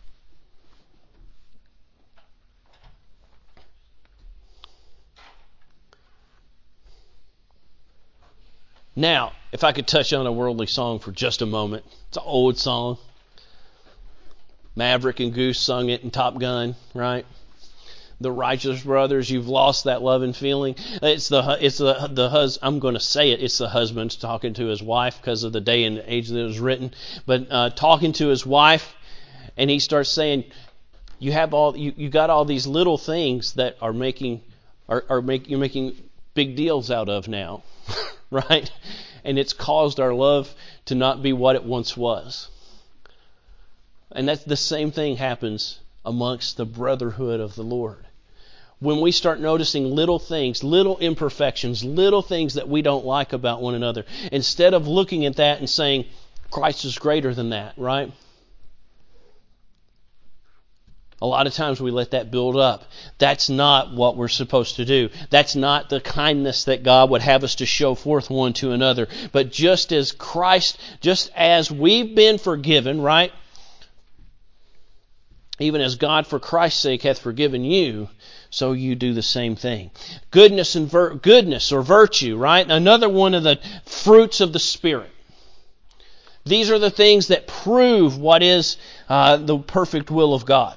Now, 8.96 9.33
if 9.50 9.64
I 9.64 9.72
could 9.72 9.88
touch 9.88 10.12
on 10.12 10.26
a 10.26 10.33
worldly 10.33 10.66
song 10.66 11.00
for 11.00 11.11
just 11.11 11.42
a 11.42 11.46
moment, 11.46 11.85
it's 12.09 12.16
an 12.16 12.22
old 12.24 12.59
song. 12.59 12.98
Maverick 14.76 15.20
and 15.20 15.35
Goose 15.35 15.59
sung 15.59 15.88
it 15.88 16.02
in 16.02 16.11
Top 16.11 16.38
Gun, 16.38 16.76
right? 16.94 17.26
The 18.20 18.30
Righteous 18.30 18.83
Brothers, 18.83 19.28
you've 19.28 19.48
lost 19.48 19.85
that 19.85 20.02
love 20.02 20.22
and 20.22 20.35
feeling. 20.35 20.76
It's 21.02 21.28
the 21.28 21.59
it's 21.61 21.78
the 21.78 22.09
the 22.11 22.30
hus. 22.30 22.59
I'm 22.62 22.78
going 22.78 22.94
to 22.94 23.00
say 23.00 23.33
it. 23.33 23.42
It's 23.42 23.59
the 23.59 23.68
husband 23.68 24.18
talking 24.20 24.54
to 24.54 24.66
his 24.66 24.83
wife 24.83 25.20
because 25.20 25.42
of 25.42 25.52
the 25.52 25.61
day 25.61 25.85
and 25.85 26.02
age 26.07 26.28
that 26.28 26.38
it 26.38 26.44
was 26.44 26.61
written. 26.61 26.92
But 27.26 27.48
uh, 27.50 27.70
talking 27.70 28.12
to 28.14 28.28
his 28.28 28.46
wife, 28.46 28.94
and 29.57 29.68
he 29.68 29.80
starts 29.80 30.11
saying, 30.11 30.44
"You 31.18 31.33
have 31.33 31.52
all 31.52 31.76
you 31.76 31.92
you 31.96 32.09
got 32.09 32.30
all 32.30 32.44
these 32.44 32.68
little 32.68 32.98
things 32.98 33.54
that 33.54 33.76
are 33.83 33.92
making 33.92 34.42
are 34.88 35.04
are 35.09 35.20
make 35.20 35.50
you're 35.50 35.59
making 35.59 35.96
big 36.35 36.54
deals 36.54 36.92
out 36.92 37.09
of 37.09 37.26
now." 37.26 37.64
right? 38.50 38.70
And 39.22 39.38
it's 39.38 39.52
caused 39.52 40.00
our 40.00 40.12
love 40.12 40.52
to 40.86 40.94
not 40.94 41.22
be 41.22 41.32
what 41.32 41.56
it 41.56 41.64
once 41.64 41.96
was. 41.96 42.48
And 44.10 44.28
that's 44.28 44.44
the 44.44 44.56
same 44.56 44.90
thing 44.90 45.16
happens 45.16 45.78
amongst 46.04 46.56
the 46.56 46.66
brotherhood 46.66 47.40
of 47.40 47.54
the 47.54 47.62
Lord. 47.62 48.06
When 48.80 49.00
we 49.00 49.12
start 49.12 49.40
noticing 49.40 49.94
little 49.94 50.18
things, 50.18 50.64
little 50.64 50.98
imperfections, 50.98 51.84
little 51.84 52.22
things 52.22 52.54
that 52.54 52.68
we 52.68 52.82
don't 52.82 53.06
like 53.06 53.32
about 53.32 53.62
one 53.62 53.74
another, 53.74 54.04
instead 54.30 54.74
of 54.74 54.88
looking 54.88 55.24
at 55.24 55.36
that 55.36 55.60
and 55.60 55.70
saying, 55.70 56.06
Christ 56.50 56.84
is 56.84 56.98
greater 56.98 57.32
than 57.32 57.50
that, 57.50 57.74
right? 57.76 58.12
A 61.22 61.27
lot 61.27 61.46
of 61.46 61.55
times 61.55 61.81
we 61.81 61.90
let 61.90 62.11
that 62.11 62.31
build 62.31 62.57
up. 62.57 62.85
That's 63.18 63.48
not 63.48 63.94
what 63.94 64.16
we're 64.16 64.29
supposed 64.29 64.77
to 64.77 64.85
do. 64.85 65.11
That's 65.31 65.57
not 65.57 65.88
the 65.88 66.00
kindness 66.00 66.64
that 66.64 66.83
God 66.83 67.11
would 67.11 67.22
have 67.22 67.44
us 67.44 67.55
to 67.57 67.66
show 67.66 67.94
forth 67.94 68.31
one 68.31 68.53
to 68.55 68.72
another. 68.72 69.09
But 69.33 69.53
just 69.53 69.92
as 69.92 70.12
Christ, 70.12 70.79
just 71.00 71.31
as 71.35 71.70
we've 71.70 72.14
been 72.14 72.38
forgiven, 72.38 73.00
right? 73.00 73.33
Even 75.61 75.81
as 75.81 75.94
God 75.94 76.27
for 76.27 76.40
Christ's 76.40 76.81
sake 76.81 77.03
hath 77.03 77.20
forgiven 77.20 77.64
you, 77.64 78.09
so 78.50 78.72
you 78.72 78.94
do 78.96 79.14
the 79.14 79.22
same 79.22 79.55
thing. 79.57 79.92
Goodness 80.31 80.74
and 80.74 80.90
goodness 80.90 81.72
or 81.72 81.83
virtue, 81.83 82.37
right? 82.37 82.68
Another 82.68 83.09
one 83.09 83.35
of 83.35 83.44
the 83.44 83.61
fruits 83.87 84.40
of 84.40 84.53
the 84.53 84.59
Spirit. 84.59 85.11
These 86.44 86.70
are 86.70 86.79
the 86.79 86.90
things 86.90 87.29
that 87.29 87.46
prove 87.46 88.18
what 88.18 88.42
is 88.42 88.77
uh, 89.09 89.38
the 89.38 89.59
perfect 89.59 90.11
will 90.11 90.35
of 90.35 90.44
God. 90.44 90.77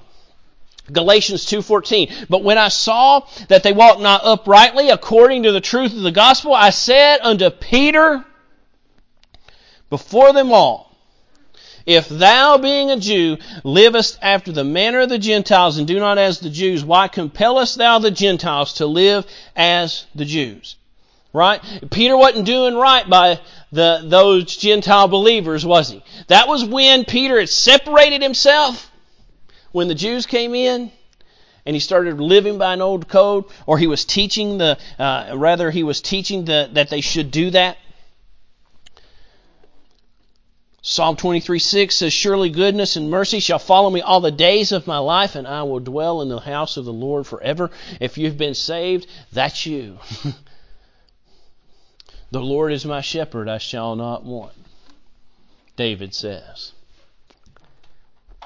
Galatians 0.91 1.45
2:14 1.45 2.27
But 2.29 2.43
when 2.43 2.57
I 2.57 2.69
saw 2.69 3.21
that 3.49 3.63
they 3.63 3.73
walked 3.73 4.01
not 4.01 4.25
uprightly 4.25 4.89
according 4.89 5.43
to 5.43 5.51
the 5.51 5.61
truth 5.61 5.93
of 5.93 6.01
the 6.01 6.11
gospel 6.11 6.53
I 6.53 6.69
said 6.69 7.19
unto 7.21 7.49
Peter 7.49 8.23
before 9.89 10.33
them 10.33 10.51
all 10.51 10.87
if 11.87 12.09
thou, 12.09 12.57
being 12.57 12.91
a 12.91 12.97
Jew, 12.97 13.37
livest 13.63 14.19
after 14.21 14.51
the 14.51 14.65
manner 14.65 14.99
of 14.99 15.09
the 15.09 15.17
Gentiles 15.17 15.77
and 15.77 15.87
do 15.87 15.99
not 15.99 16.17
as 16.17 16.39
the 16.39 16.49
Jews, 16.49 16.83
why 16.83 17.07
compellest 17.07 17.77
thou 17.77 17.97
the 17.97 18.11
Gentiles 18.11 18.73
to 18.73 18.85
live 18.85 19.25
as 19.55 20.05
the 20.13 20.25
Jews? 20.25 20.75
Right? 21.31 21.61
Peter 21.89 22.17
wasn't 22.17 22.45
doing 22.45 22.75
right 22.75 23.09
by 23.09 23.39
the, 23.71 24.01
those 24.03 24.57
Gentile 24.57 25.07
believers, 25.07 25.65
was 25.65 25.89
he? 25.89 26.03
That 26.27 26.49
was 26.49 26.65
when 26.65 27.05
Peter 27.05 27.39
had 27.39 27.49
separated 27.49 28.21
himself 28.21 28.91
when 29.71 29.87
the 29.87 29.95
Jews 29.95 30.25
came 30.25 30.55
in 30.55 30.91
and 31.65 31.75
he 31.75 31.79
started 31.79 32.19
living 32.19 32.57
by 32.57 32.73
an 32.73 32.81
old 32.81 33.07
code, 33.07 33.45
or 33.65 33.77
he 33.77 33.87
was 33.87 34.05
teaching 34.05 34.57
the, 34.57 34.77
uh, 34.97 35.33
rather 35.35 35.69
he 35.69 35.83
was 35.83 35.99
teaching 35.99 36.45
the, 36.45 36.69
that 36.73 36.89
they 36.89 37.01
should 37.01 37.29
do 37.29 37.51
that. 37.51 37.77
Psalm 40.81 41.17
23 41.17 41.59
6 41.59 41.95
says, 41.95 42.13
Surely 42.13 42.49
goodness 42.49 42.95
and 42.95 43.11
mercy 43.11 43.41
shall 43.41 43.59
follow 43.59 43.89
me 43.89 43.99
all 43.99 44.21
the 44.21 44.31
days 44.31 44.71
of 44.71 44.87
my 44.87 44.99
life, 44.99 45.35
and 45.35 45.45
I 45.45 45.63
will 45.63 45.81
dwell 45.81 46.21
in 46.21 46.29
the 46.29 46.39
house 46.39 46.77
of 46.77 46.85
the 46.85 46.93
Lord 46.93 47.27
forever. 47.27 47.69
If 47.99 48.17
you've 48.17 48.37
been 48.37 48.53
saved, 48.53 49.05
that's 49.33 49.65
you. 49.65 49.99
the 52.31 52.39
Lord 52.39 52.71
is 52.71 52.85
my 52.85 53.01
shepherd, 53.01 53.49
I 53.49 53.57
shall 53.57 53.97
not 53.97 54.23
want. 54.23 54.53
David 55.75 56.15
says. 56.15 56.71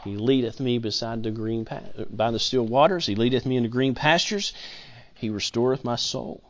He 0.04 0.18
leadeth 0.18 0.60
me 0.60 0.78
beside 0.80 1.24
the 1.24 1.32
green 1.32 1.68
by 2.10 2.32
the 2.32 2.40
still 2.40 2.66
waters. 2.66 3.06
He 3.06 3.16
leadeth 3.16 3.46
me 3.46 3.58
into 3.58 3.70
green 3.70 3.94
pastures. 3.94 4.54
He 5.14 5.30
restoreth 5.30 5.84
my 5.84 5.96
soul. 5.96 6.42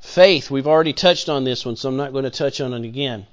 Faith, 0.00 0.50
we've 0.50 0.68
already 0.68 0.92
touched 0.92 1.28
on 1.28 1.42
this 1.42 1.66
one, 1.66 1.74
so 1.74 1.88
I'm 1.88 1.96
not 1.96 2.12
going 2.12 2.24
to 2.24 2.30
touch 2.30 2.60
on 2.60 2.72
it 2.72 2.84
again. 2.84 3.26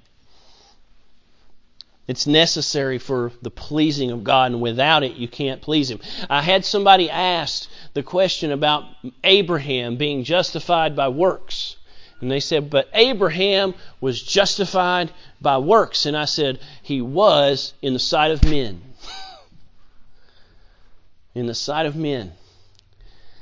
It's 2.07 2.25
necessary 2.25 2.97
for 2.97 3.31
the 3.41 3.51
pleasing 3.51 4.09
of 4.09 4.23
God, 4.23 4.51
and 4.51 4.61
without 4.61 5.03
it, 5.03 5.13
you 5.13 5.27
can't 5.27 5.61
please 5.61 5.91
Him. 5.91 5.99
I 6.29 6.41
had 6.41 6.65
somebody 6.65 7.09
ask 7.09 7.69
the 7.93 8.01
question 8.01 8.51
about 8.51 8.85
Abraham 9.23 9.97
being 9.97 10.23
justified 10.23 10.95
by 10.95 11.09
works. 11.09 11.75
And 12.21 12.31
they 12.31 12.39
said, 12.39 12.69
But 12.69 12.87
Abraham 12.93 13.73
was 13.99 14.21
justified 14.21 15.11
by 15.41 15.57
works. 15.57 16.05
And 16.05 16.15
I 16.15 16.25
said, 16.25 16.59
He 16.81 17.01
was 17.01 17.73
in 17.81 17.93
the 17.93 17.99
sight 17.99 18.31
of 18.31 18.43
men. 18.43 18.81
in 21.35 21.47
the 21.47 21.55
sight 21.55 21.85
of 21.85 21.95
men. 21.95 22.33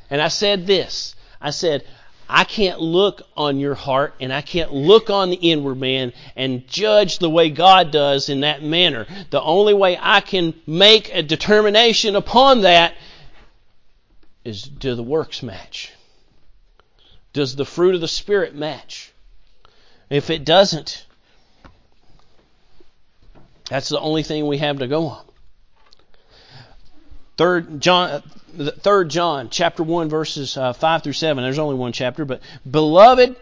And 0.09 0.21
I 0.21 0.29
said 0.29 0.65
this 0.65 1.15
I 1.41 1.51
said, 1.51 1.85
I 2.27 2.43
can't 2.43 2.79
look 2.79 3.23
on 3.35 3.59
your 3.59 3.73
heart 3.73 4.13
and 4.19 4.31
I 4.31 4.41
can't 4.41 4.71
look 4.71 5.09
on 5.09 5.31
the 5.31 5.35
inward 5.37 5.79
man 5.79 6.13
and 6.35 6.67
judge 6.67 7.17
the 7.17 7.29
way 7.29 7.49
God 7.49 7.91
does 7.91 8.29
in 8.29 8.41
that 8.41 8.61
manner. 8.61 9.07
The 9.31 9.41
only 9.41 9.73
way 9.73 9.97
I 9.99 10.21
can 10.21 10.53
make 10.67 11.09
a 11.11 11.23
determination 11.23 12.15
upon 12.15 12.61
that 12.61 12.93
is 14.45 14.61
do 14.61 14.93
the 14.93 15.03
works 15.03 15.41
match? 15.41 15.91
Does 17.33 17.55
the 17.55 17.65
fruit 17.65 17.95
of 17.95 18.01
the 18.01 18.07
Spirit 18.07 18.55
match? 18.55 19.11
If 20.09 20.29
it 20.29 20.43
doesn't, 20.43 21.05
that's 23.69 23.89
the 23.89 23.99
only 23.99 24.23
thing 24.23 24.47
we 24.47 24.57
have 24.57 24.79
to 24.79 24.87
go 24.87 25.07
on. 25.07 25.25
Third 27.37 27.79
John, 27.79 28.21
Third 28.57 29.09
John, 29.09 29.49
chapter 29.49 29.83
one, 29.83 30.09
verses 30.09 30.57
uh, 30.57 30.73
five 30.73 31.03
through 31.03 31.13
seven. 31.13 31.43
There's 31.43 31.59
only 31.59 31.75
one 31.75 31.91
chapter, 31.91 32.25
but 32.25 32.41
beloved, 32.69 33.35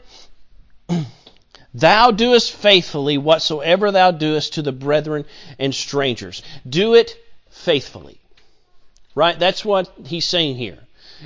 thou 1.73 2.11
doest 2.11 2.51
faithfully 2.51 3.17
whatsoever 3.17 3.91
thou 3.91 4.11
doest 4.11 4.55
to 4.55 4.61
the 4.61 4.73
brethren 4.73 5.25
and 5.57 5.73
strangers. 5.73 6.43
Do 6.69 6.93
it 6.93 7.15
faithfully. 7.49 8.19
Right? 9.15 9.39
That's 9.39 9.65
what 9.65 9.91
he's 10.05 10.25
saying 10.25 10.57
here. 10.57 10.77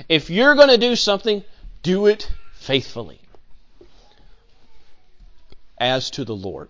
If 0.08 0.30
you're 0.30 0.54
going 0.54 0.70
to 0.70 0.78
do 0.78 0.96
something, 0.96 1.44
do 1.82 2.06
it 2.06 2.30
faithfully. 2.62 3.20
As 5.78 6.10
to 6.10 6.24
the 6.24 6.36
Lord 6.36 6.68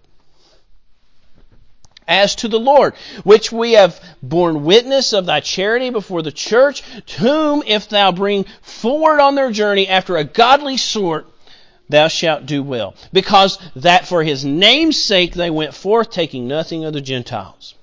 as 2.12 2.34
to 2.36 2.48
the 2.48 2.58
Lord, 2.58 2.94
which 3.24 3.52
we 3.52 3.72
have 3.72 4.00
borne 4.22 4.64
witness 4.64 5.12
of 5.12 5.26
thy 5.26 5.40
charity 5.40 5.90
before 5.90 6.22
the 6.22 6.32
church, 6.32 6.82
To 7.06 7.20
whom 7.20 7.62
if 7.66 7.88
thou 7.88 8.12
bring 8.12 8.44
forward 8.60 9.20
on 9.20 9.34
their 9.34 9.50
journey 9.50 9.88
after 9.88 10.16
a 10.16 10.24
godly 10.24 10.76
sort, 10.76 11.26
thou 11.88 12.08
shalt 12.08 12.46
do 12.46 12.62
well. 12.62 12.94
Because 13.12 13.58
that 13.76 14.06
for 14.06 14.22
his 14.22 14.44
name's 14.44 15.02
sake 15.02 15.34
they 15.34 15.50
went 15.50 15.74
forth, 15.74 16.10
taking 16.10 16.48
nothing 16.48 16.84
of 16.84 16.92
the 16.92 17.00
Gentiles. 17.00 17.74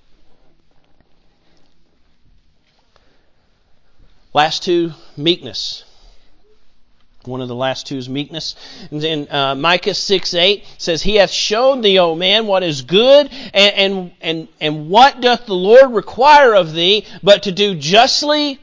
Last 4.33 4.63
two, 4.63 4.93
meekness. 5.17 5.83
One 7.29 7.41
of 7.41 7.47
the 7.47 7.55
last 7.55 7.87
two 7.87 7.97
is 7.97 8.09
meekness. 8.09 8.55
And 8.91 9.01
then 9.01 9.27
uh, 9.29 9.55
Micah 9.55 9.93
6 9.93 10.33
8 10.33 10.65
says, 10.77 11.01
He 11.01 11.15
hath 11.15 11.31
shown 11.31 11.81
thee, 11.81 11.99
O 11.99 12.15
man, 12.15 12.47
what 12.47 12.63
is 12.63 12.81
good, 12.81 13.29
and, 13.53 13.75
and, 13.75 14.11
and, 14.21 14.47
and 14.59 14.89
what 14.89 15.21
doth 15.21 15.45
the 15.45 15.55
Lord 15.55 15.91
require 15.93 16.53
of 16.53 16.73
thee, 16.73 17.05
but 17.23 17.43
to 17.43 17.51
do 17.51 17.75
justly, 17.75 18.59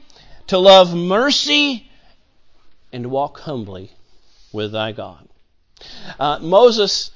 to 0.48 0.58
love 0.58 0.94
mercy, 0.94 1.88
and 2.92 3.04
to 3.04 3.08
walk 3.08 3.40
humbly 3.40 3.90
with 4.52 4.72
thy 4.72 4.92
God. 4.92 5.28
Uh, 6.18 6.38
Moses, 6.40 7.10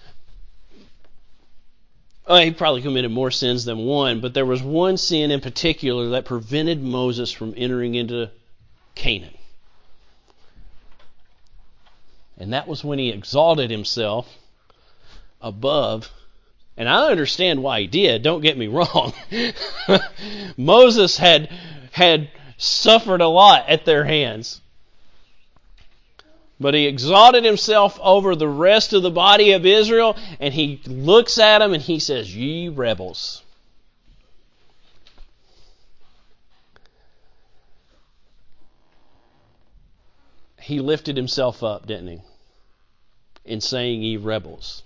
well, 2.28 2.42
he 2.42 2.50
probably 2.52 2.82
committed 2.82 3.10
more 3.10 3.30
sins 3.30 3.64
than 3.64 3.78
one, 3.78 4.20
but 4.20 4.34
there 4.34 4.46
was 4.46 4.62
one 4.62 4.96
sin 4.96 5.30
in 5.30 5.40
particular 5.40 6.10
that 6.10 6.24
prevented 6.24 6.82
Moses 6.82 7.32
from 7.32 7.54
entering 7.56 7.94
into 7.94 8.30
Canaan. 8.94 9.34
And 12.40 12.54
that 12.54 12.66
was 12.66 12.82
when 12.82 12.98
he 12.98 13.10
exalted 13.10 13.70
himself 13.70 14.38
above. 15.42 16.10
And 16.74 16.88
I 16.88 17.10
understand 17.10 17.62
why 17.62 17.82
he 17.82 17.86
did, 17.86 18.22
don't 18.22 18.40
get 18.40 18.56
me 18.56 18.66
wrong. 18.66 19.12
Moses 20.56 21.18
had 21.18 21.52
had 21.92 22.30
suffered 22.56 23.20
a 23.20 23.28
lot 23.28 23.68
at 23.68 23.84
their 23.84 24.04
hands. 24.04 24.62
But 26.58 26.72
he 26.72 26.86
exalted 26.86 27.44
himself 27.44 27.98
over 28.02 28.34
the 28.34 28.48
rest 28.48 28.94
of 28.94 29.02
the 29.02 29.10
body 29.10 29.52
of 29.52 29.66
Israel, 29.66 30.16
and 30.38 30.54
he 30.54 30.80
looks 30.86 31.38
at 31.38 31.58
them 31.58 31.74
and 31.74 31.82
he 31.82 31.98
says, 31.98 32.34
Ye 32.34 32.68
rebels. 32.68 33.42
He 40.60 40.80
lifted 40.80 41.16
himself 41.16 41.62
up, 41.62 41.86
didn't 41.86 42.08
he? 42.08 42.20
In 43.44 43.60
saying, 43.60 44.02
Ye 44.02 44.16
rebels. 44.16 44.82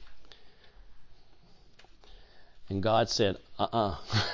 And 2.68 2.82
God 2.82 3.08
said, 3.08 3.36
Uh 3.58 3.66
uh-uh. 3.72 3.96
uh 4.12 4.22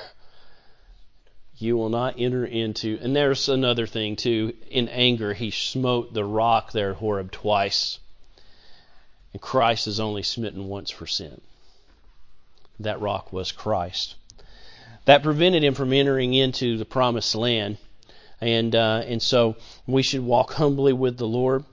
you 1.57 1.77
will 1.77 1.89
not 1.89 2.15
enter 2.17 2.43
into. 2.43 2.97
And 3.01 3.15
there's 3.15 3.47
another 3.47 3.85
thing, 3.85 4.15
too. 4.15 4.53
In 4.69 4.89
anger, 4.89 5.33
he 5.33 5.51
smote 5.51 6.13
the 6.13 6.25
rock 6.25 6.71
there 6.71 6.95
Horeb 6.95 7.31
twice. 7.31 7.99
And 9.33 9.41
Christ 9.41 9.87
is 9.87 9.99
only 9.99 10.23
smitten 10.23 10.67
once 10.67 10.89
for 10.89 11.05
sin. 11.05 11.39
That 12.79 12.99
rock 12.99 13.31
was 13.31 13.51
Christ. 13.51 14.15
That 15.05 15.23
prevented 15.23 15.63
him 15.63 15.75
from 15.75 15.93
entering 15.93 16.33
into 16.33 16.77
the 16.77 16.85
promised 16.85 17.35
land. 17.35 17.77
And, 18.39 18.75
uh, 18.75 19.03
and 19.05 19.21
so 19.21 19.55
we 19.85 20.01
should 20.01 20.21
walk 20.21 20.53
humbly 20.53 20.93
with 20.93 21.17
the 21.17 21.27
Lord. 21.27 21.63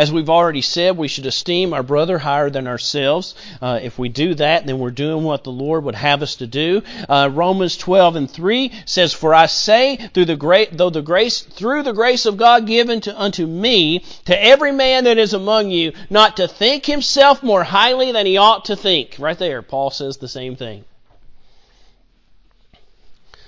As 0.00 0.10
we've 0.10 0.30
already 0.30 0.62
said, 0.62 0.96
we 0.96 1.08
should 1.08 1.26
esteem 1.26 1.74
our 1.74 1.82
brother 1.82 2.16
higher 2.16 2.48
than 2.48 2.66
ourselves. 2.66 3.34
Uh, 3.60 3.80
if 3.82 3.98
we 3.98 4.08
do 4.08 4.34
that, 4.36 4.64
then 4.64 4.78
we're 4.78 4.90
doing 4.90 5.24
what 5.24 5.44
the 5.44 5.52
Lord 5.52 5.84
would 5.84 5.94
have 5.94 6.22
us 6.22 6.36
to 6.36 6.46
do. 6.46 6.82
Uh, 7.06 7.28
Romans 7.30 7.76
12 7.76 8.16
and 8.16 8.30
3 8.30 8.72
says, 8.86 9.12
"For 9.12 9.34
I 9.34 9.44
say, 9.44 9.96
through 10.14 10.24
the 10.24 10.68
though 10.72 10.88
the 10.88 11.02
grace, 11.02 11.40
through 11.42 11.82
the 11.82 11.92
grace 11.92 12.24
of 12.24 12.38
God 12.38 12.66
given 12.66 13.02
to, 13.02 13.20
unto 13.20 13.46
me, 13.46 14.02
to 14.24 14.42
every 14.42 14.72
man 14.72 15.04
that 15.04 15.18
is 15.18 15.34
among 15.34 15.70
you, 15.70 15.92
not 16.08 16.38
to 16.38 16.48
think 16.48 16.86
himself 16.86 17.42
more 17.42 17.64
highly 17.64 18.10
than 18.10 18.24
he 18.24 18.38
ought 18.38 18.64
to 18.64 18.76
think." 18.76 19.16
Right 19.18 19.38
there, 19.38 19.60
Paul 19.60 19.90
says 19.90 20.16
the 20.16 20.28
same 20.28 20.56
thing 20.56 20.86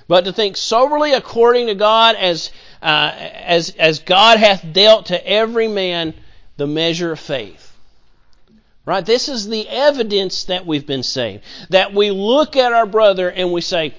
but 0.06 0.26
to 0.26 0.32
think 0.34 0.58
soberly 0.58 1.14
according 1.14 1.68
to 1.68 1.74
God 1.74 2.16
as, 2.16 2.50
uh, 2.82 3.12
as, 3.14 3.70
as 3.70 4.00
God 4.00 4.38
hath 4.38 4.62
dealt 4.70 5.06
to 5.06 5.26
every 5.26 5.68
man 5.68 6.12
the 6.56 6.66
measure 6.66 7.12
of 7.12 7.20
faith. 7.20 7.72
Right? 8.84 9.04
This 9.04 9.28
is 9.28 9.46
the 9.46 9.68
evidence 9.68 10.44
that 10.44 10.66
we've 10.66 10.86
been 10.86 11.04
saved. 11.04 11.44
That 11.70 11.94
we 11.94 12.10
look 12.10 12.56
at 12.56 12.72
our 12.72 12.86
brother 12.86 13.30
and 13.30 13.52
we 13.52 13.60
say, 13.60 13.94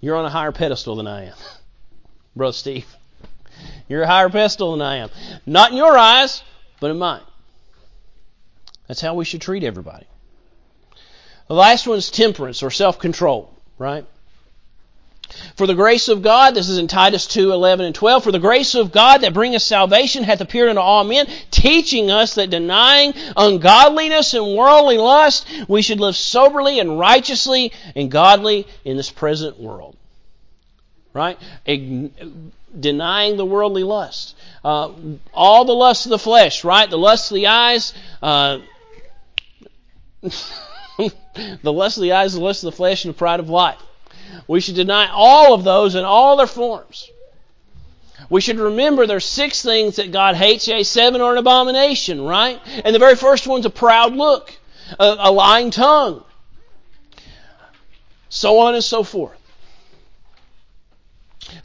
You're 0.00 0.16
on 0.16 0.24
a 0.24 0.30
higher 0.30 0.52
pedestal 0.52 0.96
than 0.96 1.06
I 1.06 1.26
am. 1.26 1.34
Brother 2.36 2.54
Steve. 2.54 2.86
You're 3.88 4.02
a 4.02 4.06
higher 4.06 4.30
pedestal 4.30 4.72
than 4.72 4.80
I 4.80 4.96
am. 4.96 5.10
Not 5.44 5.70
in 5.70 5.76
your 5.76 5.98
eyes, 5.98 6.42
but 6.80 6.90
in 6.90 6.98
mine. 6.98 7.20
That's 8.88 9.02
how 9.02 9.14
we 9.14 9.26
should 9.26 9.42
treat 9.42 9.64
everybody. 9.64 10.06
The 11.48 11.54
last 11.54 11.86
one 11.86 11.98
is 11.98 12.10
temperance 12.10 12.62
or 12.62 12.70
self 12.70 12.98
control, 12.98 13.54
right? 13.76 14.06
For 15.56 15.66
the 15.66 15.74
grace 15.74 16.08
of 16.08 16.22
God, 16.22 16.54
this 16.54 16.68
is 16.68 16.78
in 16.78 16.88
Titus 16.88 17.26
2 17.26 17.52
11 17.52 17.86
and 17.86 17.94
12. 17.94 18.24
For 18.24 18.32
the 18.32 18.38
grace 18.38 18.74
of 18.74 18.92
God 18.92 19.22
that 19.22 19.34
bringeth 19.34 19.62
salvation 19.62 20.24
hath 20.24 20.40
appeared 20.40 20.70
unto 20.70 20.80
all 20.80 21.04
men, 21.04 21.26
teaching 21.50 22.10
us 22.10 22.34
that 22.34 22.50
denying 22.50 23.14
ungodliness 23.36 24.34
and 24.34 24.56
worldly 24.56 24.98
lust, 24.98 25.46
we 25.68 25.82
should 25.82 26.00
live 26.00 26.16
soberly 26.16 26.80
and 26.80 26.98
righteously 26.98 27.72
and 27.94 28.10
godly 28.10 28.66
in 28.84 28.96
this 28.96 29.10
present 29.10 29.58
world. 29.58 29.96
Right? 31.14 31.38
denying 32.78 33.36
the 33.36 33.44
worldly 33.44 33.84
lust. 33.84 34.34
Uh, 34.64 34.92
all 35.34 35.64
the 35.64 35.74
lusts 35.74 36.06
of 36.06 36.10
the 36.10 36.18
flesh, 36.18 36.64
right? 36.64 36.88
The 36.88 36.98
lust 36.98 37.30
of 37.30 37.34
the 37.34 37.46
eyes, 37.48 37.92
uh, 38.22 38.60
the 40.22 41.72
lust 41.72 41.98
of 41.98 42.02
the 42.02 42.12
eyes, 42.12 42.34
the 42.34 42.40
lust 42.40 42.64
of 42.64 42.70
the 42.70 42.76
flesh, 42.76 43.04
and 43.04 43.14
the 43.14 43.18
pride 43.18 43.40
of 43.40 43.50
life. 43.50 43.78
We 44.46 44.60
should 44.60 44.74
deny 44.74 45.08
all 45.08 45.54
of 45.54 45.64
those 45.64 45.94
in 45.94 46.04
all 46.04 46.36
their 46.36 46.46
forms. 46.46 47.10
We 48.30 48.40
should 48.40 48.58
remember 48.58 49.06
there's 49.06 49.24
six 49.24 49.62
things 49.62 49.96
that 49.96 50.12
God 50.12 50.36
hates. 50.36 50.66
Yea, 50.66 50.82
seven 50.84 51.20
are 51.20 51.32
an 51.32 51.38
abomination, 51.38 52.22
right? 52.22 52.60
And 52.84 52.94
the 52.94 52.98
very 52.98 53.16
first 53.16 53.46
one's 53.46 53.66
a 53.66 53.70
proud 53.70 54.14
look, 54.14 54.56
a, 54.98 55.16
a 55.18 55.30
lying 55.30 55.70
tongue, 55.70 56.24
so 58.28 58.60
on 58.60 58.74
and 58.74 58.84
so 58.84 59.02
forth. 59.02 59.36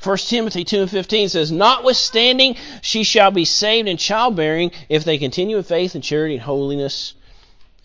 1 0.03 0.17
Timothy 0.17 0.63
2 0.63 0.81
and 0.81 0.91
15 0.91 1.29
says, 1.29 1.51
Notwithstanding, 1.51 2.57
she 2.81 3.03
shall 3.03 3.31
be 3.31 3.45
saved 3.45 3.87
in 3.87 3.97
childbearing 3.97 4.71
if 4.89 5.03
they 5.03 5.17
continue 5.17 5.57
in 5.57 5.63
faith 5.63 5.95
and 5.95 6.03
charity 6.03 6.35
and 6.35 6.43
holiness 6.43 7.13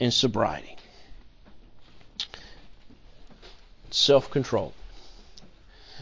and 0.00 0.12
sobriety. 0.12 0.71
Self 3.94 4.30
control. 4.30 4.72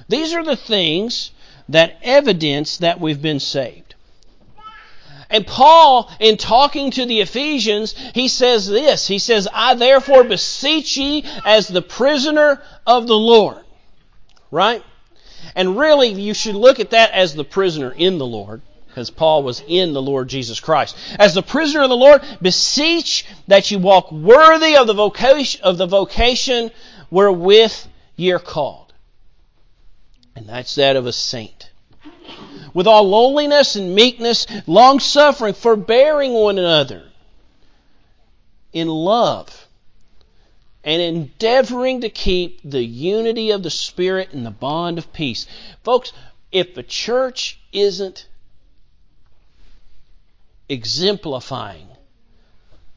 These 0.08 0.32
are 0.34 0.44
the 0.44 0.56
things 0.56 1.30
that 1.68 1.98
evidence 2.02 2.78
that 2.78 3.00
we've 3.00 3.22
been 3.22 3.40
saved. 3.40 3.94
And 5.30 5.46
Paul, 5.46 6.10
in 6.18 6.36
talking 6.36 6.90
to 6.90 7.06
the 7.06 7.20
Ephesians, 7.20 7.94
he 8.14 8.26
says 8.26 8.68
this. 8.68 9.06
He 9.06 9.20
says, 9.20 9.46
I 9.52 9.74
therefore 9.74 10.24
beseech 10.24 10.96
ye 10.96 11.24
as 11.44 11.68
the 11.68 11.82
prisoner 11.82 12.60
of 12.84 13.06
the 13.06 13.16
Lord. 13.16 13.58
Right? 14.50 14.82
And 15.54 15.78
really, 15.78 16.08
you 16.08 16.34
should 16.34 16.56
look 16.56 16.80
at 16.80 16.90
that 16.90 17.12
as 17.12 17.34
the 17.34 17.44
prisoner 17.44 17.92
in 17.96 18.18
the 18.18 18.26
Lord, 18.26 18.60
because 18.88 19.10
Paul 19.10 19.44
was 19.44 19.62
in 19.68 19.92
the 19.92 20.02
Lord 20.02 20.28
Jesus 20.28 20.58
Christ. 20.58 20.96
As 21.16 21.34
the 21.34 21.42
prisoner 21.42 21.84
of 21.84 21.90
the 21.90 21.96
Lord, 21.96 22.22
beseech 22.42 23.24
that 23.46 23.70
you 23.70 23.78
walk 23.78 24.10
worthy 24.10 24.76
of 24.76 24.88
the 24.88 24.94
vocation, 24.94 25.62
of 25.62 25.78
the 25.78 25.86
vocation 25.86 26.72
wherewith 27.10 27.86
ye 28.16 28.30
are 28.32 28.38
called. 28.38 28.92
And 30.36 30.48
that's 30.48 30.74
that 30.76 30.96
of 30.96 31.06
a 31.06 31.12
saint. 31.12 31.70
With 32.72 32.86
all 32.86 33.08
lowliness 33.08 33.76
and 33.76 33.94
meekness, 33.94 34.46
long 34.66 35.00
suffering, 35.00 35.54
forbearing 35.54 36.32
one 36.32 36.58
another 36.58 37.08
in 38.72 38.88
love 38.88 39.66
and 40.84 41.02
endeavoring 41.02 42.00
to 42.00 42.08
keep 42.08 42.60
the 42.64 42.84
unity 42.84 43.50
of 43.50 43.62
the 43.62 43.70
Spirit 43.70 44.32
and 44.32 44.46
the 44.46 44.50
bond 44.50 44.98
of 44.98 45.12
peace. 45.12 45.46
Folks, 45.82 46.12
if 46.52 46.74
the 46.74 46.82
church 46.82 47.58
isn't 47.72 48.26
exemplifying 50.68 51.88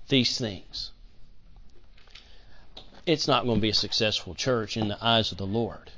these 0.08 0.38
things, 0.38 0.92
it's 3.06 3.28
not 3.28 3.46
going 3.46 3.58
to 3.58 3.62
be 3.62 3.70
a 3.70 3.74
successful 3.74 4.36
church 4.36 4.78
in 4.78 4.88
the 4.88 4.98
eyes 5.04 5.32
of 5.32 5.38
the 5.38 5.46
Lord. 5.46 5.92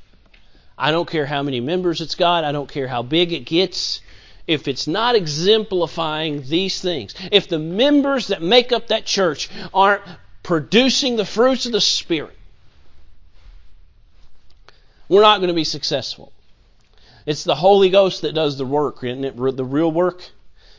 I 0.78 0.92
don't 0.92 1.10
care 1.10 1.26
how 1.26 1.44
many 1.44 1.62
members 1.62 2.02
it's 2.02 2.16
got, 2.16 2.44
I 2.44 2.52
don't 2.52 2.70
care 2.70 2.88
how 2.88 3.04
big 3.04 3.32
it 3.32 3.46
gets. 3.46 4.02
If 4.48 4.68
it's 4.68 4.88
not 4.88 5.16
exemplifying 5.16 6.44
these 6.44 6.80
things, 6.80 7.16
if 7.32 7.48
the 7.48 7.60
members 7.60 8.28
that 8.28 8.42
make 8.42 8.72
up 8.72 8.88
that 8.88 9.06
church 9.06 9.50
aren't 9.74 10.04
producing 10.44 11.16
the 11.16 11.26
fruits 11.26 11.66
of 11.66 11.72
the 11.72 11.82
Spirit, 11.82 12.38
we're 15.10 15.22
not 15.22 15.40
going 15.40 15.48
to 15.48 15.56
be 15.56 15.64
successful. 15.64 16.32
It's 17.26 17.44
the 17.44 17.56
Holy 17.56 17.90
Ghost 17.90 18.22
that 18.22 18.34
does 18.34 18.58
the 18.58 18.66
work, 18.66 19.04
isn't 19.04 19.26
it? 19.26 19.36
The 19.36 19.66
real 19.66 19.92
work 19.92 20.22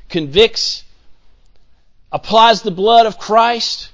convicts, 0.08 0.84
applies 2.12 2.62
the 2.62 2.70
blood 2.70 3.06
of 3.06 3.18
Christ, 3.18 3.90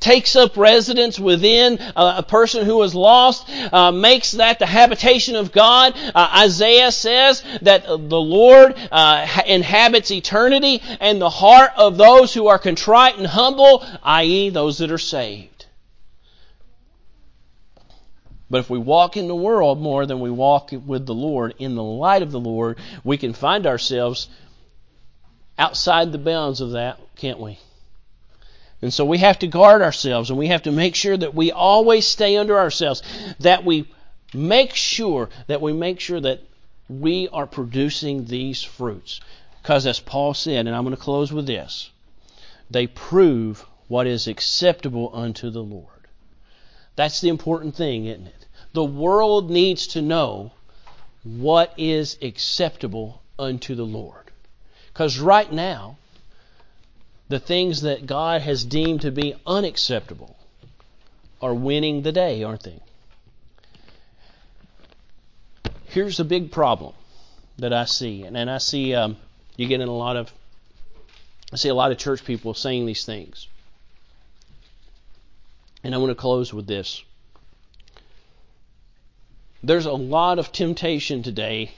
takes 0.00 0.36
up 0.36 0.56
residence 0.56 1.18
within 1.18 1.78
a, 1.96 2.14
a 2.18 2.22
person 2.22 2.64
who 2.64 2.82
is 2.82 2.94
lost, 2.94 3.48
uh, 3.72 3.92
makes 3.92 4.32
that 4.32 4.58
the 4.58 4.66
habitation 4.66 5.36
of 5.36 5.52
God. 5.52 5.94
Uh, 6.14 6.42
Isaiah 6.44 6.92
says 6.92 7.42
that 7.62 7.86
the 7.86 7.96
Lord 7.96 8.74
uh, 8.92 9.26
inhabits 9.46 10.10
eternity 10.10 10.82
and 11.00 11.20
the 11.20 11.30
heart 11.30 11.72
of 11.76 11.96
those 11.96 12.34
who 12.34 12.48
are 12.48 12.58
contrite 12.58 13.18
and 13.18 13.26
humble, 13.26 13.84
i.e., 14.02 14.50
those 14.50 14.78
that 14.78 14.90
are 14.90 14.98
saved. 14.98 15.66
But 18.50 18.58
if 18.58 18.70
we 18.70 18.78
walk 18.78 19.16
in 19.16 19.26
the 19.26 19.34
world 19.34 19.80
more 19.80 20.06
than 20.06 20.20
we 20.20 20.30
walk 20.30 20.70
with 20.72 21.06
the 21.06 21.14
Lord, 21.14 21.54
in 21.58 21.74
the 21.74 21.82
light 21.82 22.22
of 22.22 22.30
the 22.30 22.40
Lord, 22.40 22.78
we 23.02 23.16
can 23.16 23.32
find 23.32 23.66
ourselves 23.66 24.28
outside 25.58 26.12
the 26.12 26.18
bounds 26.18 26.60
of 26.60 26.72
that, 26.72 27.00
can't 27.16 27.40
we? 27.40 27.58
And 28.84 28.92
so 28.92 29.06
we 29.06 29.16
have 29.16 29.38
to 29.38 29.46
guard 29.46 29.80
ourselves 29.80 30.28
and 30.28 30.38
we 30.38 30.48
have 30.48 30.64
to 30.64 30.70
make 30.70 30.94
sure 30.94 31.16
that 31.16 31.34
we 31.34 31.50
always 31.50 32.06
stay 32.06 32.36
under 32.36 32.58
ourselves, 32.58 33.02
that 33.40 33.64
we 33.64 33.88
make 34.34 34.74
sure 34.74 35.30
that 35.46 35.62
we 35.62 35.72
make 35.72 36.00
sure 36.00 36.20
that 36.20 36.40
we 36.86 37.26
are 37.32 37.46
producing 37.46 38.26
these 38.26 38.62
fruits. 38.62 39.22
Because 39.62 39.86
as 39.86 40.00
Paul 40.00 40.34
said, 40.34 40.66
and 40.66 40.76
I'm 40.76 40.84
going 40.84 40.94
to 40.94 41.00
close 41.00 41.32
with 41.32 41.46
this, 41.46 41.88
they 42.70 42.86
prove 42.86 43.64
what 43.88 44.06
is 44.06 44.28
acceptable 44.28 45.10
unto 45.14 45.48
the 45.48 45.62
Lord. 45.62 45.88
That's 46.94 47.22
the 47.22 47.30
important 47.30 47.74
thing, 47.74 48.04
isn't 48.04 48.26
it? 48.26 48.46
The 48.74 48.84
world 48.84 49.50
needs 49.50 49.86
to 49.88 50.02
know 50.02 50.52
what 51.22 51.72
is 51.78 52.18
acceptable 52.20 53.22
unto 53.38 53.74
the 53.74 53.86
Lord. 53.86 54.30
Because 54.92 55.18
right 55.18 55.50
now, 55.50 55.96
the 57.28 57.40
things 57.40 57.82
that 57.82 58.06
God 58.06 58.42
has 58.42 58.64
deemed 58.64 59.00
to 59.02 59.10
be 59.10 59.34
unacceptable 59.46 60.36
are 61.40 61.54
winning 61.54 62.02
the 62.02 62.12
day, 62.12 62.42
aren't 62.42 62.62
they? 62.62 62.80
Here's 65.86 66.20
a 66.20 66.24
big 66.24 66.50
problem 66.50 66.94
that 67.58 67.72
I 67.72 67.84
see, 67.84 68.24
and, 68.24 68.36
and 68.36 68.50
I 68.50 68.58
see 68.58 68.94
um, 68.94 69.16
you 69.56 69.68
get 69.68 69.80
in 69.80 69.88
a 69.88 69.96
lot 69.96 70.16
of 70.16 70.32
I 71.52 71.56
see 71.56 71.68
a 71.68 71.74
lot 71.74 71.92
of 71.92 71.98
church 71.98 72.24
people 72.24 72.52
saying 72.52 72.84
these 72.84 73.04
things. 73.04 73.46
And 75.84 75.94
I 75.94 75.98
want 75.98 76.10
to 76.10 76.16
close 76.16 76.52
with 76.52 76.66
this. 76.66 77.04
There's 79.62 79.86
a 79.86 79.92
lot 79.92 80.40
of 80.40 80.50
temptation 80.50 81.22
today, 81.22 81.70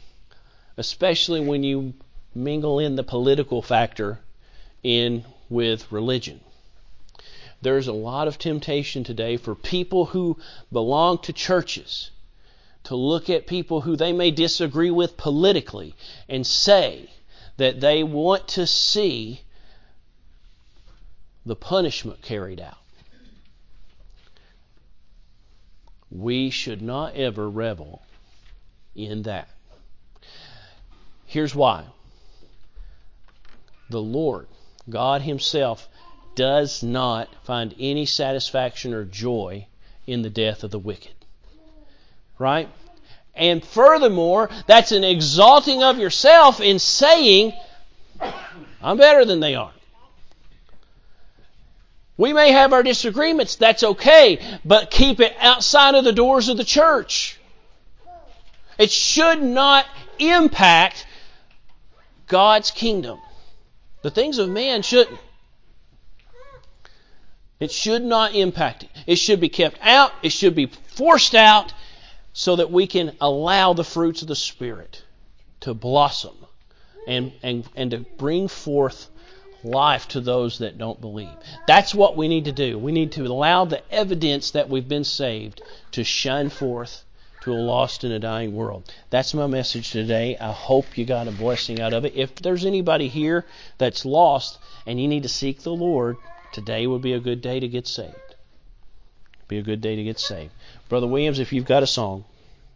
especially 0.78 1.40
when 1.40 1.62
you 1.62 1.92
mingle 2.34 2.78
in 2.78 2.96
the 2.96 3.02
political 3.02 3.60
factor 3.60 4.18
in 4.82 5.24
with 5.48 5.90
religion. 5.92 6.40
There's 7.62 7.88
a 7.88 7.92
lot 7.92 8.28
of 8.28 8.38
temptation 8.38 9.04
today 9.04 9.36
for 9.36 9.54
people 9.54 10.06
who 10.06 10.36
belong 10.70 11.18
to 11.18 11.32
churches 11.32 12.10
to 12.84 12.94
look 12.94 13.28
at 13.28 13.46
people 13.46 13.80
who 13.80 13.96
they 13.96 14.12
may 14.12 14.30
disagree 14.30 14.90
with 14.90 15.16
politically 15.16 15.94
and 16.28 16.46
say 16.46 17.10
that 17.56 17.80
they 17.80 18.04
want 18.04 18.46
to 18.46 18.66
see 18.66 19.40
the 21.44 21.56
punishment 21.56 22.22
carried 22.22 22.60
out. 22.60 22.78
We 26.10 26.50
should 26.50 26.82
not 26.82 27.16
ever 27.16 27.50
revel 27.50 28.02
in 28.94 29.22
that. 29.22 29.48
Here's 31.26 31.54
why 31.54 31.86
the 33.90 34.00
Lord 34.02 34.46
God 34.88 35.22
Himself 35.22 35.88
does 36.34 36.82
not 36.82 37.28
find 37.44 37.74
any 37.78 38.06
satisfaction 38.06 38.94
or 38.94 39.04
joy 39.04 39.66
in 40.06 40.22
the 40.22 40.30
death 40.30 40.62
of 40.62 40.70
the 40.70 40.78
wicked. 40.78 41.14
Right? 42.38 42.68
And 43.34 43.64
furthermore, 43.64 44.50
that's 44.66 44.92
an 44.92 45.04
exalting 45.04 45.82
of 45.82 45.98
yourself 45.98 46.60
in 46.60 46.78
saying, 46.78 47.52
I'm 48.82 48.96
better 48.96 49.24
than 49.24 49.40
they 49.40 49.54
are. 49.54 49.72
We 52.18 52.32
may 52.32 52.52
have 52.52 52.72
our 52.72 52.82
disagreements, 52.82 53.56
that's 53.56 53.82
okay, 53.82 54.38
but 54.64 54.90
keep 54.90 55.20
it 55.20 55.36
outside 55.38 55.94
of 55.94 56.04
the 56.04 56.12
doors 56.12 56.48
of 56.48 56.56
the 56.56 56.64
church. 56.64 57.38
It 58.78 58.90
should 58.90 59.42
not 59.42 59.86
impact 60.18 61.06
God's 62.26 62.70
kingdom. 62.70 63.20
The 64.06 64.12
things 64.12 64.38
of 64.38 64.48
man 64.48 64.82
shouldn't. 64.82 65.18
It 67.58 67.72
should 67.72 68.04
not 68.04 68.36
impact 68.36 68.84
it. 68.84 68.90
It 69.04 69.16
should 69.16 69.40
be 69.40 69.48
kept 69.48 69.78
out. 69.82 70.12
It 70.22 70.28
should 70.28 70.54
be 70.54 70.66
forced 70.66 71.34
out 71.34 71.72
so 72.32 72.54
that 72.54 72.70
we 72.70 72.86
can 72.86 73.16
allow 73.20 73.72
the 73.72 73.82
fruits 73.82 74.22
of 74.22 74.28
the 74.28 74.36
Spirit 74.36 75.02
to 75.58 75.74
blossom 75.74 76.36
and, 77.08 77.32
and, 77.42 77.68
and 77.74 77.90
to 77.90 77.98
bring 78.16 78.46
forth 78.46 79.08
life 79.64 80.06
to 80.10 80.20
those 80.20 80.58
that 80.60 80.78
don't 80.78 81.00
believe. 81.00 81.36
That's 81.66 81.92
what 81.92 82.16
we 82.16 82.28
need 82.28 82.44
to 82.44 82.52
do. 82.52 82.78
We 82.78 82.92
need 82.92 83.10
to 83.10 83.26
allow 83.26 83.64
the 83.64 83.82
evidence 83.92 84.52
that 84.52 84.68
we've 84.68 84.88
been 84.88 85.02
saved 85.02 85.62
to 85.90 86.04
shine 86.04 86.50
forth 86.50 87.02
to 87.46 87.52
a 87.52 87.54
lost 87.54 88.02
and 88.02 88.12
a 88.12 88.18
dying 88.18 88.52
world. 88.56 88.92
That's 89.08 89.32
my 89.32 89.46
message 89.46 89.92
today. 89.92 90.36
I 90.36 90.50
hope 90.50 90.98
you 90.98 91.04
got 91.04 91.28
a 91.28 91.30
blessing 91.30 91.80
out 91.80 91.92
of 91.92 92.04
it. 92.04 92.16
If 92.16 92.34
there's 92.34 92.64
anybody 92.64 93.06
here 93.06 93.46
that's 93.78 94.04
lost 94.04 94.58
and 94.84 95.00
you 95.00 95.06
need 95.06 95.22
to 95.22 95.28
seek 95.28 95.62
the 95.62 95.72
Lord, 95.72 96.16
today 96.52 96.88
would 96.88 97.02
be 97.02 97.12
a 97.12 97.20
good 97.20 97.40
day 97.40 97.60
to 97.60 97.68
get 97.68 97.86
saved. 97.86 98.34
Be 99.46 99.58
a 99.58 99.62
good 99.62 99.80
day 99.80 99.94
to 99.94 100.02
get 100.02 100.18
saved. 100.18 100.50
Brother 100.88 101.06
Williams, 101.06 101.38
if 101.38 101.52
you've 101.52 101.66
got 101.66 101.84
a 101.84 101.86
song. 101.86 102.24